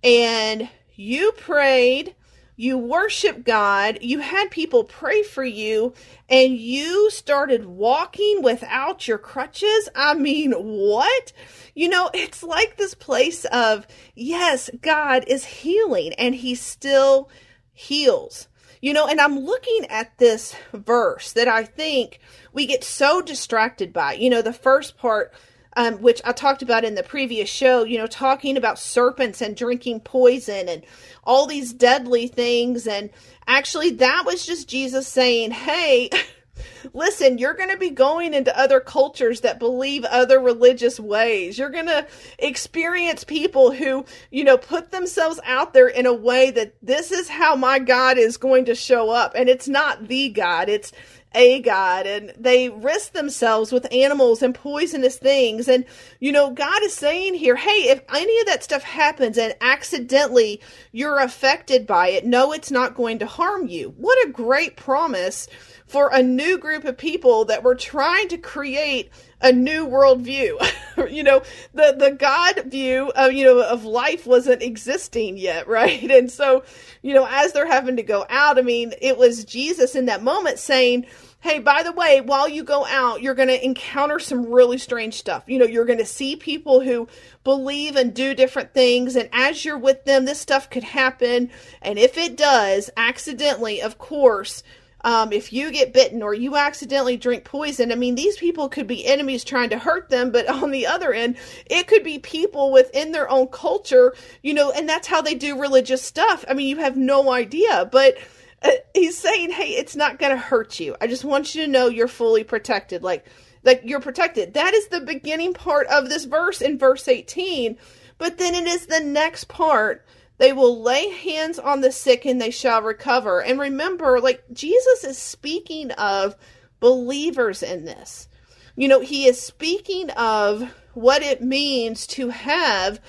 and 0.01 0.69
you 0.95 1.33
prayed 1.33 2.15
you 2.61 2.77
worship 2.77 3.43
God, 3.43 3.97
you 4.01 4.19
had 4.19 4.51
people 4.51 4.83
pray 4.83 5.23
for 5.23 5.43
you, 5.43 5.95
and 6.29 6.55
you 6.55 7.09
started 7.09 7.65
walking 7.65 8.43
without 8.43 9.07
your 9.07 9.17
crutches. 9.17 9.89
I 9.95 10.13
mean, 10.13 10.51
what? 10.51 11.33
You 11.73 11.89
know, 11.89 12.11
it's 12.13 12.43
like 12.43 12.77
this 12.77 12.93
place 12.93 13.45
of, 13.45 13.87
yes, 14.13 14.69
God 14.79 15.23
is 15.25 15.43
healing, 15.43 16.13
and 16.19 16.35
He 16.35 16.53
still 16.53 17.31
heals. 17.73 18.47
You 18.79 18.93
know, 18.93 19.07
and 19.07 19.19
I'm 19.19 19.39
looking 19.39 19.87
at 19.89 20.19
this 20.19 20.55
verse 20.71 21.33
that 21.33 21.47
I 21.47 21.63
think 21.63 22.19
we 22.53 22.67
get 22.67 22.83
so 22.83 23.23
distracted 23.23 23.91
by. 23.91 24.13
You 24.13 24.29
know, 24.29 24.43
the 24.43 24.53
first 24.53 24.99
part 24.99 25.33
um, 25.75 25.95
which 26.01 26.21
I 26.25 26.31
talked 26.31 26.61
about 26.61 26.83
in 26.83 26.95
the 26.95 27.03
previous 27.03 27.49
show, 27.49 27.83
you 27.83 27.97
know, 27.97 28.07
talking 28.07 28.57
about 28.57 28.79
serpents 28.79 29.41
and 29.41 29.55
drinking 29.55 30.01
poison 30.01 30.67
and 30.67 30.83
all 31.23 31.47
these 31.47 31.73
deadly 31.73 32.27
things. 32.27 32.87
And 32.87 33.09
actually, 33.47 33.91
that 33.91 34.23
was 34.25 34.45
just 34.45 34.67
Jesus 34.67 35.07
saying, 35.07 35.51
hey, 35.51 36.09
listen, 36.93 37.37
you're 37.37 37.53
going 37.53 37.69
to 37.69 37.77
be 37.77 37.89
going 37.89 38.33
into 38.33 38.57
other 38.57 38.79
cultures 38.79 39.41
that 39.41 39.59
believe 39.59 40.03
other 40.05 40.39
religious 40.39 40.99
ways. 40.99 41.57
You're 41.57 41.69
going 41.69 41.87
to 41.87 42.05
experience 42.39 43.23
people 43.23 43.71
who, 43.71 44.05
you 44.29 44.43
know, 44.43 44.57
put 44.57 44.91
themselves 44.91 45.39
out 45.45 45.73
there 45.73 45.87
in 45.87 46.05
a 46.05 46.13
way 46.13 46.51
that 46.51 46.73
this 46.81 47.11
is 47.11 47.29
how 47.29 47.55
my 47.55 47.79
God 47.79 48.17
is 48.17 48.37
going 48.37 48.65
to 48.65 48.75
show 48.75 49.09
up. 49.09 49.33
And 49.35 49.49
it's 49.49 49.67
not 49.67 50.07
the 50.07 50.29
God, 50.29 50.69
it's 50.69 50.91
a 51.33 51.61
God 51.61 52.05
and 52.05 52.33
they 52.37 52.69
risk 52.69 53.13
themselves 53.13 53.71
with 53.71 53.91
animals 53.91 54.41
and 54.41 54.53
poisonous 54.53 55.17
things. 55.17 55.67
And, 55.67 55.85
you 56.19 56.31
know, 56.31 56.51
God 56.51 56.83
is 56.83 56.93
saying 56.93 57.35
here, 57.35 57.55
hey, 57.55 57.89
if 57.89 58.01
any 58.13 58.39
of 58.41 58.47
that 58.47 58.63
stuff 58.63 58.83
happens 58.83 59.37
and 59.37 59.55
accidentally 59.61 60.61
you're 60.91 61.19
affected 61.19 61.87
by 61.87 62.09
it, 62.09 62.25
no, 62.25 62.51
it's 62.51 62.71
not 62.71 62.95
going 62.95 63.19
to 63.19 63.25
harm 63.25 63.67
you. 63.67 63.93
What 63.97 64.27
a 64.27 64.31
great 64.31 64.75
promise 64.75 65.47
for 65.91 66.09
a 66.13 66.23
new 66.23 66.57
group 66.57 66.85
of 66.85 66.97
people 66.97 67.43
that 67.43 67.63
were 67.63 67.75
trying 67.75 68.29
to 68.29 68.37
create 68.37 69.11
a 69.41 69.51
new 69.51 69.85
worldview. 69.85 70.55
you 71.11 71.21
know, 71.21 71.43
the 71.73 71.93
the 71.97 72.11
God 72.11 72.63
view 72.67 73.11
of 73.13 73.33
you 73.33 73.43
know 73.43 73.61
of 73.61 73.83
life 73.83 74.25
wasn't 74.25 74.63
existing 74.63 75.35
yet, 75.35 75.67
right? 75.67 76.09
And 76.09 76.31
so, 76.31 76.63
you 77.01 77.13
know, 77.13 77.27
as 77.29 77.51
they're 77.51 77.67
having 77.67 77.97
to 77.97 78.03
go 78.03 78.25
out, 78.29 78.57
I 78.57 78.61
mean, 78.61 78.93
it 79.01 79.17
was 79.17 79.43
Jesus 79.43 79.93
in 79.93 80.05
that 80.05 80.23
moment 80.23 80.59
saying, 80.59 81.07
hey, 81.41 81.59
by 81.59 81.83
the 81.83 81.91
way, 81.91 82.21
while 82.21 82.47
you 82.47 82.63
go 82.63 82.85
out, 82.85 83.21
you're 83.21 83.35
going 83.35 83.49
to 83.49 83.65
encounter 83.65 84.19
some 84.19 84.45
really 84.45 84.77
strange 84.77 85.15
stuff. 85.15 85.43
You 85.47 85.59
know, 85.59 85.65
you're 85.65 85.85
going 85.85 85.99
to 85.99 86.05
see 86.05 86.37
people 86.37 86.79
who 86.79 87.09
believe 87.43 87.97
and 87.97 88.13
do 88.13 88.33
different 88.33 88.73
things. 88.73 89.17
And 89.17 89.27
as 89.33 89.65
you're 89.65 89.77
with 89.77 90.05
them, 90.05 90.23
this 90.23 90.39
stuff 90.39 90.69
could 90.69 90.83
happen. 90.83 91.49
And 91.81 91.99
if 91.99 92.17
it 92.17 92.37
does, 92.37 92.91
accidentally, 92.95 93.81
of 93.81 93.97
course, 93.97 94.63
um, 95.03 95.33
if 95.33 95.51
you 95.51 95.71
get 95.71 95.93
bitten 95.93 96.21
or 96.21 96.33
you 96.33 96.55
accidentally 96.55 97.17
drink 97.17 97.43
poison, 97.43 97.91
I 97.91 97.95
mean, 97.95 98.15
these 98.15 98.37
people 98.37 98.69
could 98.69 98.87
be 98.87 99.05
enemies 99.05 99.43
trying 99.43 99.69
to 99.69 99.77
hurt 99.77 100.09
them, 100.09 100.31
but 100.31 100.47
on 100.63 100.71
the 100.71 100.87
other 100.87 101.13
end, 101.13 101.37
it 101.65 101.87
could 101.87 102.03
be 102.03 102.19
people 102.19 102.71
within 102.71 103.11
their 103.11 103.29
own 103.29 103.47
culture, 103.47 104.13
you 104.41 104.53
know, 104.53 104.71
and 104.71 104.87
that's 104.87 105.07
how 105.07 105.21
they 105.21 105.35
do 105.35 105.59
religious 105.59 106.01
stuff. 106.01 106.45
I 106.47 106.53
mean, 106.53 106.67
you 106.67 106.77
have 106.77 106.97
no 106.97 107.31
idea, 107.31 107.89
but 107.91 108.17
uh, 108.61 108.69
he's 108.93 109.17
saying, 109.17 109.51
hey, 109.51 109.69
it's 109.69 109.95
not 109.95 110.19
going 110.19 110.31
to 110.31 110.41
hurt 110.41 110.79
you. 110.79 110.95
I 111.01 111.07
just 111.07 111.25
want 111.25 111.55
you 111.55 111.65
to 111.65 111.71
know 111.71 111.87
you're 111.87 112.07
fully 112.07 112.43
protected. 112.43 113.03
Like, 113.03 113.25
like 113.63 113.81
you're 113.83 113.99
protected. 113.99 114.53
That 114.53 114.73
is 114.73 114.87
the 114.87 115.01
beginning 115.01 115.53
part 115.53 115.87
of 115.87 116.09
this 116.09 116.25
verse 116.25 116.61
in 116.61 116.77
verse 116.77 117.07
18. 117.07 117.77
But 118.17 118.37
then 118.37 118.53
it 118.53 118.67
is 118.67 118.85
the 118.85 118.99
next 118.99 119.47
part 119.47 120.05
they 120.41 120.53
will 120.53 120.81
lay 120.81 121.07
hands 121.07 121.59
on 121.59 121.81
the 121.81 121.91
sick 121.91 122.25
and 122.25 122.41
they 122.41 122.49
shall 122.49 122.81
recover. 122.81 123.43
And 123.43 123.59
remember, 123.59 124.19
like 124.19 124.43
Jesus 124.51 125.03
is 125.03 125.15
speaking 125.19 125.91
of 125.91 126.35
believers 126.79 127.61
in 127.61 127.85
this. 127.85 128.27
You 128.75 128.87
know, 128.87 129.01
he 129.01 129.27
is 129.27 129.39
speaking 129.39 130.09
of 130.09 130.63
what 130.95 131.21
it 131.21 131.43
means 131.43 132.07
to 132.07 132.29
have 132.29 132.99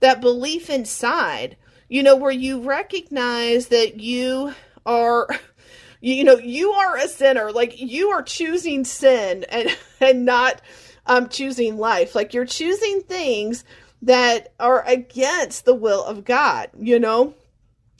that 0.00 0.20
belief 0.20 0.68
inside, 0.68 1.56
you 1.88 2.02
know, 2.02 2.14
where 2.14 2.30
you 2.30 2.60
recognize 2.60 3.68
that 3.68 3.98
you 3.98 4.52
are 4.84 5.28
you 6.02 6.24
know 6.24 6.36
you 6.36 6.72
are 6.72 6.98
a 6.98 7.08
sinner 7.08 7.52
like 7.52 7.80
you 7.80 8.10
are 8.10 8.22
choosing 8.22 8.84
sin 8.84 9.46
and 9.48 9.78
and 10.00 10.26
not 10.26 10.60
um 11.06 11.28
choosing 11.28 11.78
life 11.78 12.14
like 12.16 12.34
you're 12.34 12.44
choosing 12.44 13.00
things 13.02 13.64
that 14.02 14.52
are 14.58 14.84
against 14.86 15.64
the 15.64 15.74
will 15.74 16.04
of 16.04 16.24
God, 16.24 16.70
you 16.78 16.98
know? 16.98 17.34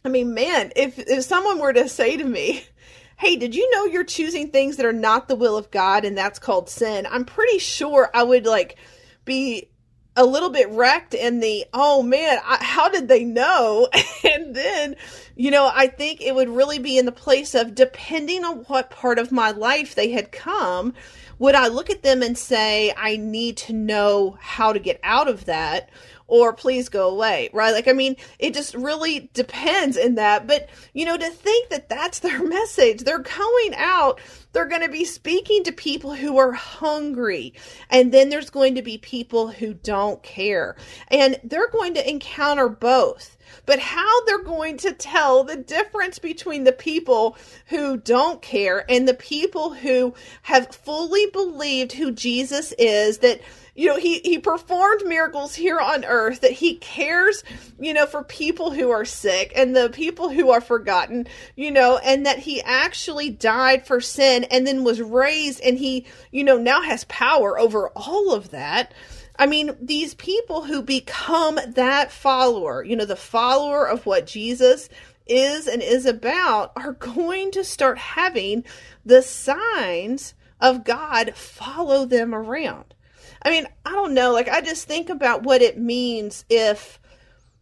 I 0.05 0.09
mean, 0.09 0.35
man, 0.35 0.73
if 0.75 0.99
if 0.99 1.25
someone 1.25 1.61
were 1.61 1.73
to 1.73 1.89
say 1.89 2.17
to 2.17 2.25
me, 2.25 2.65
"Hey, 3.17 3.37
did 3.37 3.55
you 3.55 3.71
know 3.71 3.85
you're 3.85 4.05
choosing 4.05 4.51
things 4.51 4.77
that 4.77 4.87
are 4.87 4.93
not 4.93 5.29
the 5.29 5.37
will 5.37 5.57
of 5.57 5.71
God 5.71 6.05
and 6.05 6.19
that's 6.19 6.41
called 6.41 6.69
sin?" 6.69 7.07
I'm 7.09 7.25
pretty 7.25 7.59
sure 7.59 8.11
I 8.13 8.25
would 8.25 8.47
like 8.47 8.77
be 9.25 9.69
a 10.17 10.25
little 10.25 10.51
bit 10.51 10.69
wrecked 10.69 11.15
in 11.15 11.41
the 11.41 11.65
oh 11.73 12.03
man 12.03 12.39
I, 12.45 12.63
how 12.63 12.89
did 12.89 13.09
they 13.09 13.25
know 13.25 13.89
and 14.25 14.55
then 14.55 14.97
you 15.37 15.51
know 15.51 15.71
i 15.75 15.87
think 15.87 16.21
it 16.21 16.35
would 16.35 16.51
really 16.51 16.79
be 16.79 16.99
in 16.99 17.07
the 17.07 17.13
place 17.13 17.55
of 17.55 17.75
depending 17.75 18.45
on 18.45 18.59
what 18.65 18.91
part 18.91 19.19
of 19.19 19.33
my 19.33 19.53
life 19.53 19.95
they 19.95 20.11
had 20.11 20.31
come 20.31 20.93
would 21.43 21.57
I 21.57 21.67
look 21.67 21.91
at 21.91 22.05
them 22.05 22.23
and 22.23 22.39
say, 22.39 22.95
I 22.97 23.17
need 23.17 23.57
to 23.57 23.73
know 23.73 24.39
how 24.41 24.73
to 24.73 24.79
get 24.79 25.01
out 25.03 25.27
of 25.27 25.47
that? 25.47 25.91
Or 26.33 26.55
please 26.55 26.89
go 26.89 27.11
away, 27.11 27.51
right? 27.53 27.75
Like, 27.75 27.89
I 27.89 27.93
mean, 27.93 28.17
it 28.39 28.55
just 28.55 28.73
really 28.73 29.29
depends 29.35 29.99
in 29.99 30.15
that. 30.15 30.47
But, 30.47 30.71
you 30.95 31.05
know, 31.05 31.19
to 31.19 31.29
think 31.29 31.69
that 31.69 31.91
that's 31.91 32.21
their 32.21 32.43
message, 32.49 33.01
they're 33.01 33.19
going 33.19 33.75
out, 33.77 34.19
they're 34.55 34.65
going 34.65 34.81
to 34.81 34.89
be 34.89 35.05
speaking 35.05 35.63
to 35.65 35.73
people 35.73 36.15
who 36.15 36.39
are 36.39 36.53
hungry. 36.53 37.53
And 37.91 38.13
then 38.13 38.31
there's 38.31 38.49
going 38.49 38.77
to 38.77 38.83
be 38.83 38.97
people 38.97 39.49
who 39.49 39.75
don't 39.75 40.23
care. 40.23 40.75
And 41.09 41.39
they're 41.45 41.69
going 41.69 41.93
to 41.95 42.11
encounter 42.11 42.71
both 42.71 43.37
but 43.67 43.79
how 43.79 44.25
they're 44.25 44.43
going 44.43 44.79
to 44.79 44.93
tell 44.93 45.45
the 45.45 45.57
difference 45.57 46.19
between 46.19 46.65
the 46.65 46.73
people 46.73 47.37
who 47.67 47.97
don't 47.97 48.41
care 48.41 48.91
and 48.91 49.07
the 49.07 49.15
people 49.15 49.75
who 49.75 50.15
have 50.43 50.75
fully 50.75 51.27
believed 51.27 51.93
who 51.93 52.11
Jesus 52.13 52.73
is, 52.79 53.19
that 53.19 53.41
you 53.83 53.89
know 53.89 53.97
he 53.97 54.21
he 54.21 54.39
performed 54.39 55.03
miracles 55.05 55.57
here 55.57 55.81
on 55.81 56.05
earth 56.05 56.43
that 56.43 56.53
he 56.53 56.77
cares 56.77 57.43
you 57.81 57.93
know 57.93 58.07
for 58.07 58.23
people 58.23 58.71
who 58.71 58.91
are 58.91 59.05
sick 59.05 59.53
and 59.57 59.75
the 59.75 59.91
people 59.91 60.29
who 60.31 60.51
are 60.51 60.61
forgotten 60.61 61.27
you 61.57 61.69
know 61.69 61.99
and 61.99 62.25
that 62.25 62.39
he 62.39 62.63
actually 62.63 63.29
died 63.29 63.85
for 63.85 64.01
sin 64.01 64.45
and 64.45 64.69
then 64.69 64.85
was 64.85 65.03
raised 65.03 65.61
and 65.63 65.79
he 65.79 66.07
you 66.31 66.45
know 66.45 66.57
now 66.57 66.81
has 66.81 67.03
power 67.05 67.59
over 67.59 67.89
all 67.97 68.33
of 68.33 68.51
that 68.51 68.95
I 69.39 69.47
mean, 69.47 69.75
these 69.81 70.15
people 70.15 70.65
who 70.65 70.83
become 70.83 71.59
that 71.67 72.13
follower, 72.13 72.85
you 72.85 72.95
know, 72.95 73.07
the 73.07 73.17
follower 73.17 73.89
of 73.89 74.05
what 74.05 74.27
Jesus 74.27 74.91
is 75.27 75.67
and 75.67 75.83
is 75.83 76.05
about, 76.05 76.71
are 76.77 76.93
going 76.93 77.51
to 77.53 77.65
start 77.65 77.97
having 77.97 78.63
the 79.07 79.23
signs 79.23 80.35
of 80.61 80.85
God 80.85 81.35
follow 81.35 82.05
them 82.05 82.35
around. 82.35 82.95
I 83.43 83.51
mean, 83.51 83.67
I 83.85 83.91
don't 83.91 84.15
know. 84.15 84.33
Like, 84.33 84.49
I 84.49 84.61
just 84.61 84.87
think 84.87 85.11
about 85.11 85.43
what 85.43 85.63
it 85.63 85.79
means 85.79 86.45
if, 86.49 87.01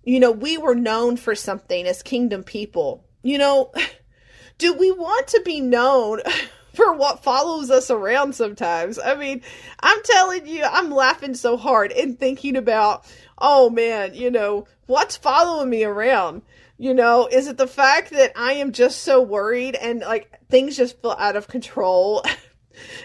you 0.05 0.21
know, 0.21 0.31
we 0.31 0.59
were 0.59 0.75
known 0.75 1.17
for 1.17 1.35
something 1.35 1.87
as 1.87 2.03
kingdom 2.03 2.45
people. 2.45 3.05
You 3.23 3.39
know, 3.39 3.73
do 4.59 4.75
we 4.75 4.91
want 4.91 5.29
to 5.29 5.43
be 5.45 5.61
known 5.61 6.21
for 6.75 6.93
what 6.93 7.23
follows 7.23 7.71
us 7.71 7.91
around 7.91 8.35
sometimes. 8.35 8.99
I 8.99 9.15
mean, 9.15 9.43
I'm 9.81 10.03
telling 10.03 10.47
you, 10.47 10.65
I'm 10.65 10.91
laughing 10.91 11.35
so 11.35 11.57
hard 11.57 11.93
and 11.93 12.19
thinking 12.19 12.57
about, 12.57 13.05
oh 13.39 13.71
man, 13.71 14.15
you 14.15 14.31
know, 14.31 14.67
what's 14.87 15.17
following 15.17 15.71
me 15.71 15.85
around? 15.85 16.43
You 16.79 16.95
know, 16.95 17.29
is 17.31 17.47
it 17.47 17.59
the 17.59 17.67
fact 17.67 18.11
that 18.11 18.33
I 18.37 18.55
am 18.55 18.73
just 18.73 19.03
so 19.03 19.21
worried 19.21 19.75
and 19.75 20.01
like 20.01 20.41
things 20.49 20.77
just 20.77 21.01
feel 21.03 21.17
out 21.19 21.37
of 21.37 21.49
control? 21.49 22.25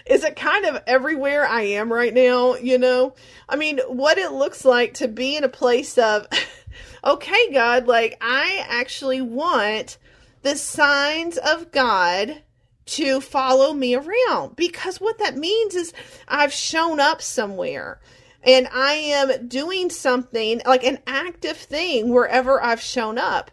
is 0.04 0.24
it 0.24 0.36
kind 0.36 0.64
of 0.64 0.82
everywhere 0.86 1.46
I 1.46 1.62
am 1.62 1.92
right 1.92 2.12
now? 2.12 2.54
You 2.54 2.78
know, 2.78 3.14
I 3.48 3.56
mean, 3.56 3.78
what 3.86 4.18
it 4.18 4.32
looks 4.32 4.64
like 4.64 4.94
to 4.94 5.08
be 5.08 5.36
in 5.36 5.44
a 5.44 5.48
place 5.48 5.98
of, 5.98 6.26
okay, 7.04 7.52
God, 7.52 7.86
like 7.86 8.16
I 8.20 8.64
actually 8.68 9.20
want 9.20 9.98
the 10.42 10.56
signs 10.56 11.38
of 11.38 11.72
God 11.72 12.42
to 12.86 13.20
follow 13.20 13.72
me 13.72 13.96
around 13.96 14.54
because 14.54 15.00
what 15.00 15.18
that 15.18 15.36
means 15.36 15.74
is 15.74 15.92
I've 16.28 16.52
shown 16.52 17.00
up 17.00 17.20
somewhere 17.20 18.00
and 18.44 18.68
I 18.72 18.92
am 18.92 19.48
doing 19.48 19.90
something 19.90 20.62
like 20.64 20.84
an 20.84 21.00
active 21.06 21.56
thing 21.56 22.10
wherever 22.10 22.62
I've 22.62 22.80
shown 22.80 23.18
up. 23.18 23.50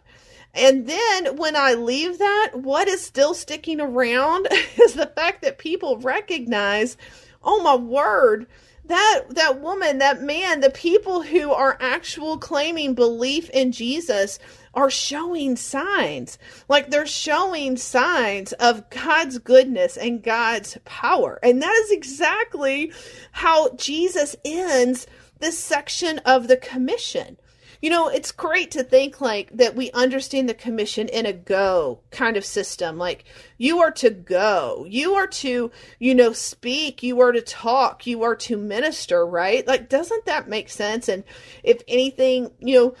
And 0.54 0.86
then 0.86 1.36
when 1.36 1.56
I 1.56 1.74
leave 1.74 2.18
that, 2.18 2.50
what 2.54 2.88
is 2.88 3.02
still 3.02 3.34
sticking 3.34 3.80
around 3.80 4.48
is 4.76 4.94
the 4.94 5.12
fact 5.14 5.42
that 5.42 5.58
people 5.58 5.98
recognize, 5.98 6.96
oh 7.42 7.62
my 7.62 7.74
word, 7.74 8.46
that 8.86 9.22
that 9.30 9.60
woman, 9.60 9.98
that 9.98 10.22
man, 10.22 10.60
the 10.60 10.70
people 10.70 11.22
who 11.22 11.52
are 11.52 11.78
actual 11.80 12.36
claiming 12.38 12.94
belief 12.94 13.48
in 13.50 13.72
Jesus 13.72 14.38
are 14.74 14.90
showing 14.90 15.56
signs. 15.56 16.38
Like 16.68 16.90
they're 16.90 17.06
showing 17.06 17.76
signs 17.76 18.52
of 18.54 18.88
God's 18.90 19.38
goodness 19.38 19.96
and 19.96 20.22
God's 20.22 20.76
power. 20.84 21.38
And 21.42 21.62
that 21.62 21.82
is 21.84 21.92
exactly 21.92 22.92
how 23.32 23.74
Jesus 23.76 24.36
ends 24.44 25.06
this 25.38 25.58
section 25.58 26.18
of 26.20 26.48
the 26.48 26.56
commission. 26.56 27.36
You 27.84 27.90
know, 27.90 28.08
it's 28.08 28.32
great 28.32 28.70
to 28.70 28.82
think 28.82 29.20
like 29.20 29.50
that 29.58 29.76
we 29.76 29.90
understand 29.90 30.48
the 30.48 30.54
commission 30.54 31.06
in 31.06 31.26
a 31.26 31.34
go 31.34 32.00
kind 32.10 32.38
of 32.38 32.44
system. 32.46 32.96
Like 32.96 33.26
you 33.58 33.80
are 33.80 33.90
to 33.90 34.08
go, 34.08 34.86
you 34.88 35.12
are 35.16 35.26
to, 35.26 35.70
you 35.98 36.14
know, 36.14 36.32
speak, 36.32 37.02
you 37.02 37.20
are 37.20 37.30
to 37.30 37.42
talk, 37.42 38.06
you 38.06 38.22
are 38.22 38.36
to 38.36 38.56
minister, 38.56 39.26
right? 39.26 39.66
Like, 39.66 39.90
doesn't 39.90 40.24
that 40.24 40.48
make 40.48 40.70
sense? 40.70 41.10
And 41.10 41.24
if 41.62 41.82
anything, 41.86 42.52
you 42.58 42.74
know, 42.74 42.94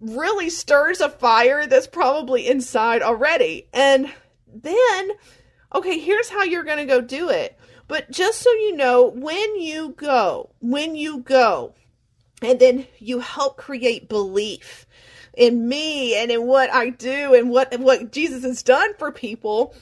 really 0.00 0.48
stirs 0.48 1.02
a 1.02 1.10
fire 1.10 1.66
that's 1.66 1.86
probably 1.86 2.48
inside 2.48 3.02
already. 3.02 3.68
And 3.74 4.10
then, 4.50 5.10
okay, 5.74 5.98
here's 5.98 6.30
how 6.30 6.44
you're 6.44 6.64
going 6.64 6.78
to 6.78 6.86
go 6.86 7.02
do 7.02 7.28
it. 7.28 7.58
But 7.88 8.10
just 8.10 8.40
so 8.40 8.50
you 8.52 8.74
know, 8.74 9.04
when 9.04 9.60
you 9.60 9.90
go, 9.98 10.48
when 10.60 10.94
you 10.94 11.18
go, 11.18 11.74
and 12.42 12.58
then 12.58 12.86
you 12.98 13.20
help 13.20 13.56
create 13.56 14.08
belief 14.08 14.86
in 15.36 15.68
me 15.68 16.16
and 16.16 16.30
in 16.30 16.46
what 16.46 16.72
I 16.72 16.90
do 16.90 17.34
and 17.34 17.50
what 17.50 17.78
what 17.80 18.12
Jesus 18.12 18.44
has 18.44 18.62
done 18.62 18.94
for 18.98 19.12
people, 19.12 19.74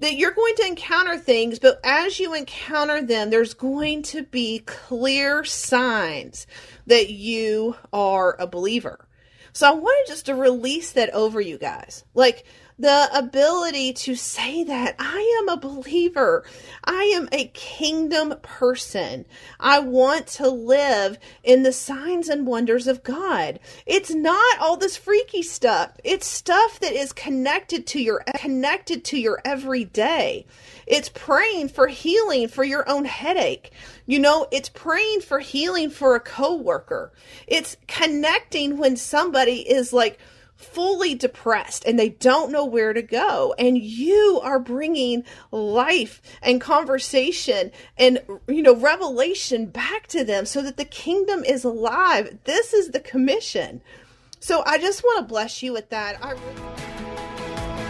that 0.00 0.16
you're 0.16 0.32
going 0.32 0.54
to 0.56 0.66
encounter 0.66 1.18
things, 1.18 1.58
but 1.58 1.80
as 1.84 2.18
you 2.18 2.34
encounter 2.34 3.02
them, 3.02 3.30
there's 3.30 3.54
going 3.54 4.02
to 4.02 4.22
be 4.24 4.60
clear 4.60 5.44
signs 5.44 6.46
that 6.86 7.10
you 7.10 7.76
are 7.92 8.36
a 8.38 8.46
believer. 8.46 9.06
So 9.52 9.68
I 9.68 9.72
wanted 9.72 10.04
just 10.06 10.26
to 10.26 10.34
release 10.34 10.92
that 10.92 11.10
over 11.10 11.40
you 11.40 11.58
guys. 11.58 12.04
Like 12.14 12.44
the 12.80 13.10
ability 13.12 13.92
to 13.92 14.14
say 14.14 14.64
that 14.64 14.96
I 14.98 15.40
am 15.42 15.50
a 15.50 15.60
believer. 15.60 16.44
I 16.82 17.12
am 17.14 17.28
a 17.30 17.48
kingdom 17.48 18.34
person. 18.40 19.26
I 19.58 19.80
want 19.80 20.26
to 20.28 20.48
live 20.48 21.18
in 21.44 21.62
the 21.62 21.72
signs 21.72 22.30
and 22.30 22.46
wonders 22.46 22.86
of 22.86 23.02
God. 23.02 23.60
It's 23.84 24.14
not 24.14 24.58
all 24.60 24.78
this 24.78 24.96
freaky 24.96 25.42
stuff. 25.42 25.92
It's 26.04 26.26
stuff 26.26 26.80
that 26.80 26.92
is 26.92 27.12
connected 27.12 27.86
to 27.88 28.02
your 28.02 28.22
connected 28.34 29.04
to 29.06 29.18
your 29.18 29.42
everyday. 29.44 30.46
It's 30.86 31.10
praying 31.10 31.68
for 31.68 31.86
healing 31.86 32.48
for 32.48 32.64
your 32.64 32.88
own 32.88 33.04
headache. 33.04 33.72
You 34.06 34.20
know, 34.20 34.48
it's 34.50 34.70
praying 34.70 35.20
for 35.20 35.38
healing 35.38 35.90
for 35.90 36.14
a 36.14 36.20
coworker. 36.20 37.12
It's 37.46 37.76
connecting 37.86 38.78
when 38.78 38.96
somebody 38.96 39.70
is 39.70 39.92
like 39.92 40.18
fully 40.60 41.14
depressed 41.14 41.84
and 41.86 41.98
they 41.98 42.10
don't 42.10 42.52
know 42.52 42.64
where 42.64 42.92
to 42.92 43.02
go. 43.02 43.54
And 43.58 43.78
you 43.78 44.40
are 44.42 44.58
bringing 44.58 45.24
life 45.50 46.20
and 46.42 46.60
conversation 46.60 47.72
and 47.96 48.20
you 48.46 48.62
know 48.62 48.76
revelation 48.76 49.66
back 49.66 50.06
to 50.08 50.22
them 50.22 50.46
so 50.46 50.62
that 50.62 50.76
the 50.76 50.84
kingdom 50.84 51.42
is 51.44 51.64
alive. 51.64 52.38
This 52.44 52.72
is 52.72 52.90
the 52.90 53.00
commission. 53.00 53.80
So 54.42 54.62
i 54.64 54.78
just 54.78 55.02
want 55.02 55.18
to 55.18 55.24
bless 55.24 55.62
you 55.62 55.72
with 55.72 55.88
that. 55.90 56.22
I... 56.22 56.34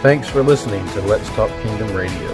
thanks 0.01 0.27
for 0.27 0.43
listening 0.43 0.85
to 0.89 1.01
let's 1.01 1.27
talk 1.29 1.49
kingdom 1.61 1.93
radio. 1.95 2.29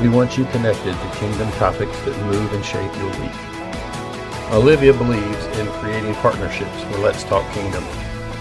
We 0.00 0.08
want 0.08 0.36
you 0.36 0.44
connected 0.46 0.92
to 0.92 1.16
kingdom 1.18 1.50
topics 1.52 1.98
that 2.00 2.26
move 2.26 2.52
and 2.52 2.64
shape 2.64 2.94
your 2.96 3.10
week. 3.20 4.52
Olivia 4.52 4.92
believes 4.92 5.46
in 5.58 5.66
creating 5.80 6.14
partnerships 6.16 6.82
for 6.82 6.98
let's 6.98 7.24
talk 7.24 7.50
kingdom 7.52 7.84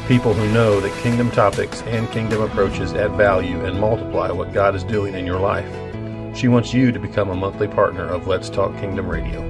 people 0.08 0.36
who 0.36 0.48
know 0.54 0.80
that 0.80 1.02
kingdom 1.02 1.32
topics 1.32 1.82
and 1.84 2.10
kingdom 2.12 2.40
approaches 2.42 2.94
add 2.94 3.12
value 3.14 3.66
and 3.66 3.80
multiply 3.80 4.30
what 4.30 4.54
God 4.54 4.76
is 4.76 4.84
doing 4.84 5.16
in 5.16 5.26
your 5.26 5.40
life. 5.40 5.68
She 6.38 6.48
wants 6.48 6.74
you 6.74 6.92
to 6.92 7.00
become 7.00 7.30
a 7.30 7.36
monthly 7.36 7.68
partner 7.68 8.06
of 8.06 8.28
Let's 8.28 8.50
Talk 8.50 8.78
Kingdom 8.78 9.08
Radio. 9.08 9.42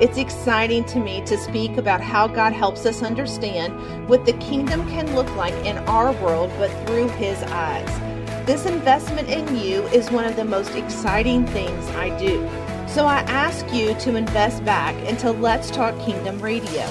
It's 0.00 0.16
exciting 0.16 0.84
to 0.86 1.00
me 1.00 1.22
to 1.26 1.36
speak 1.36 1.76
about 1.76 2.00
how 2.00 2.28
God 2.28 2.54
helps 2.54 2.86
us 2.86 3.02
understand 3.02 4.08
what 4.08 4.24
the 4.24 4.32
kingdom 4.34 4.88
can 4.88 5.14
look 5.14 5.28
like 5.36 5.54
in 5.66 5.76
our 5.86 6.12
world, 6.22 6.50
but 6.56 6.70
through 6.86 7.08
His 7.10 7.42
eyes. 7.42 8.46
This 8.46 8.64
investment 8.64 9.28
in 9.28 9.54
you 9.54 9.82
is 9.88 10.10
one 10.10 10.24
of 10.24 10.36
the 10.36 10.46
most 10.46 10.74
exciting 10.74 11.46
things 11.48 11.86
I 11.88 12.16
do. 12.18 12.38
So 12.88 13.04
I 13.04 13.18
ask 13.28 13.70
you 13.74 13.94
to 13.96 14.16
invest 14.16 14.64
back 14.64 14.94
into 15.06 15.30
Let's 15.30 15.70
Talk 15.70 15.98
Kingdom 16.00 16.40
Radio. 16.40 16.88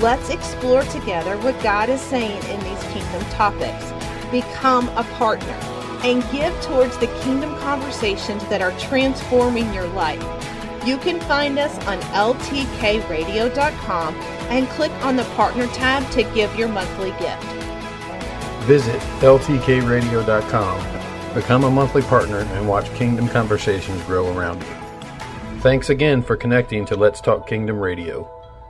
Let's 0.00 0.30
explore 0.30 0.82
together 0.84 1.36
what 1.38 1.60
God 1.62 1.88
is 1.88 2.00
saying 2.00 2.42
in 2.50 2.60
these 2.60 2.82
kingdom 2.92 3.22
topics. 3.30 3.92
Become 4.30 4.88
a 4.90 5.04
partner 5.14 5.58
and 6.04 6.22
give 6.30 6.54
towards 6.62 6.96
the 6.98 7.06
kingdom 7.22 7.56
conversations 7.56 8.46
that 8.48 8.60
are 8.60 8.78
transforming 8.78 9.72
your 9.72 9.86
life. 9.88 10.22
You 10.86 10.98
can 10.98 11.18
find 11.20 11.58
us 11.58 11.74
on 11.86 11.98
ltkradio.com 12.12 14.14
and 14.14 14.68
click 14.68 14.92
on 15.02 15.16
the 15.16 15.24
partner 15.36 15.66
tab 15.68 16.10
to 16.12 16.22
give 16.34 16.54
your 16.56 16.68
monthly 16.68 17.10
gift. 17.12 17.42
Visit 18.64 19.00
ltkradio.com, 19.20 21.34
become 21.34 21.64
a 21.64 21.70
monthly 21.70 22.02
partner, 22.02 22.38
and 22.38 22.68
watch 22.68 22.92
Kingdom 22.94 23.28
Conversations 23.28 24.02
grow 24.02 24.36
around 24.36 24.62
you. 24.62 24.68
Thanks 25.60 25.88
again 25.88 26.22
for 26.22 26.36
connecting 26.36 26.84
to 26.86 26.96
Let's 26.96 27.22
Talk 27.22 27.46
Kingdom 27.46 27.78
Radio. 27.78 28.28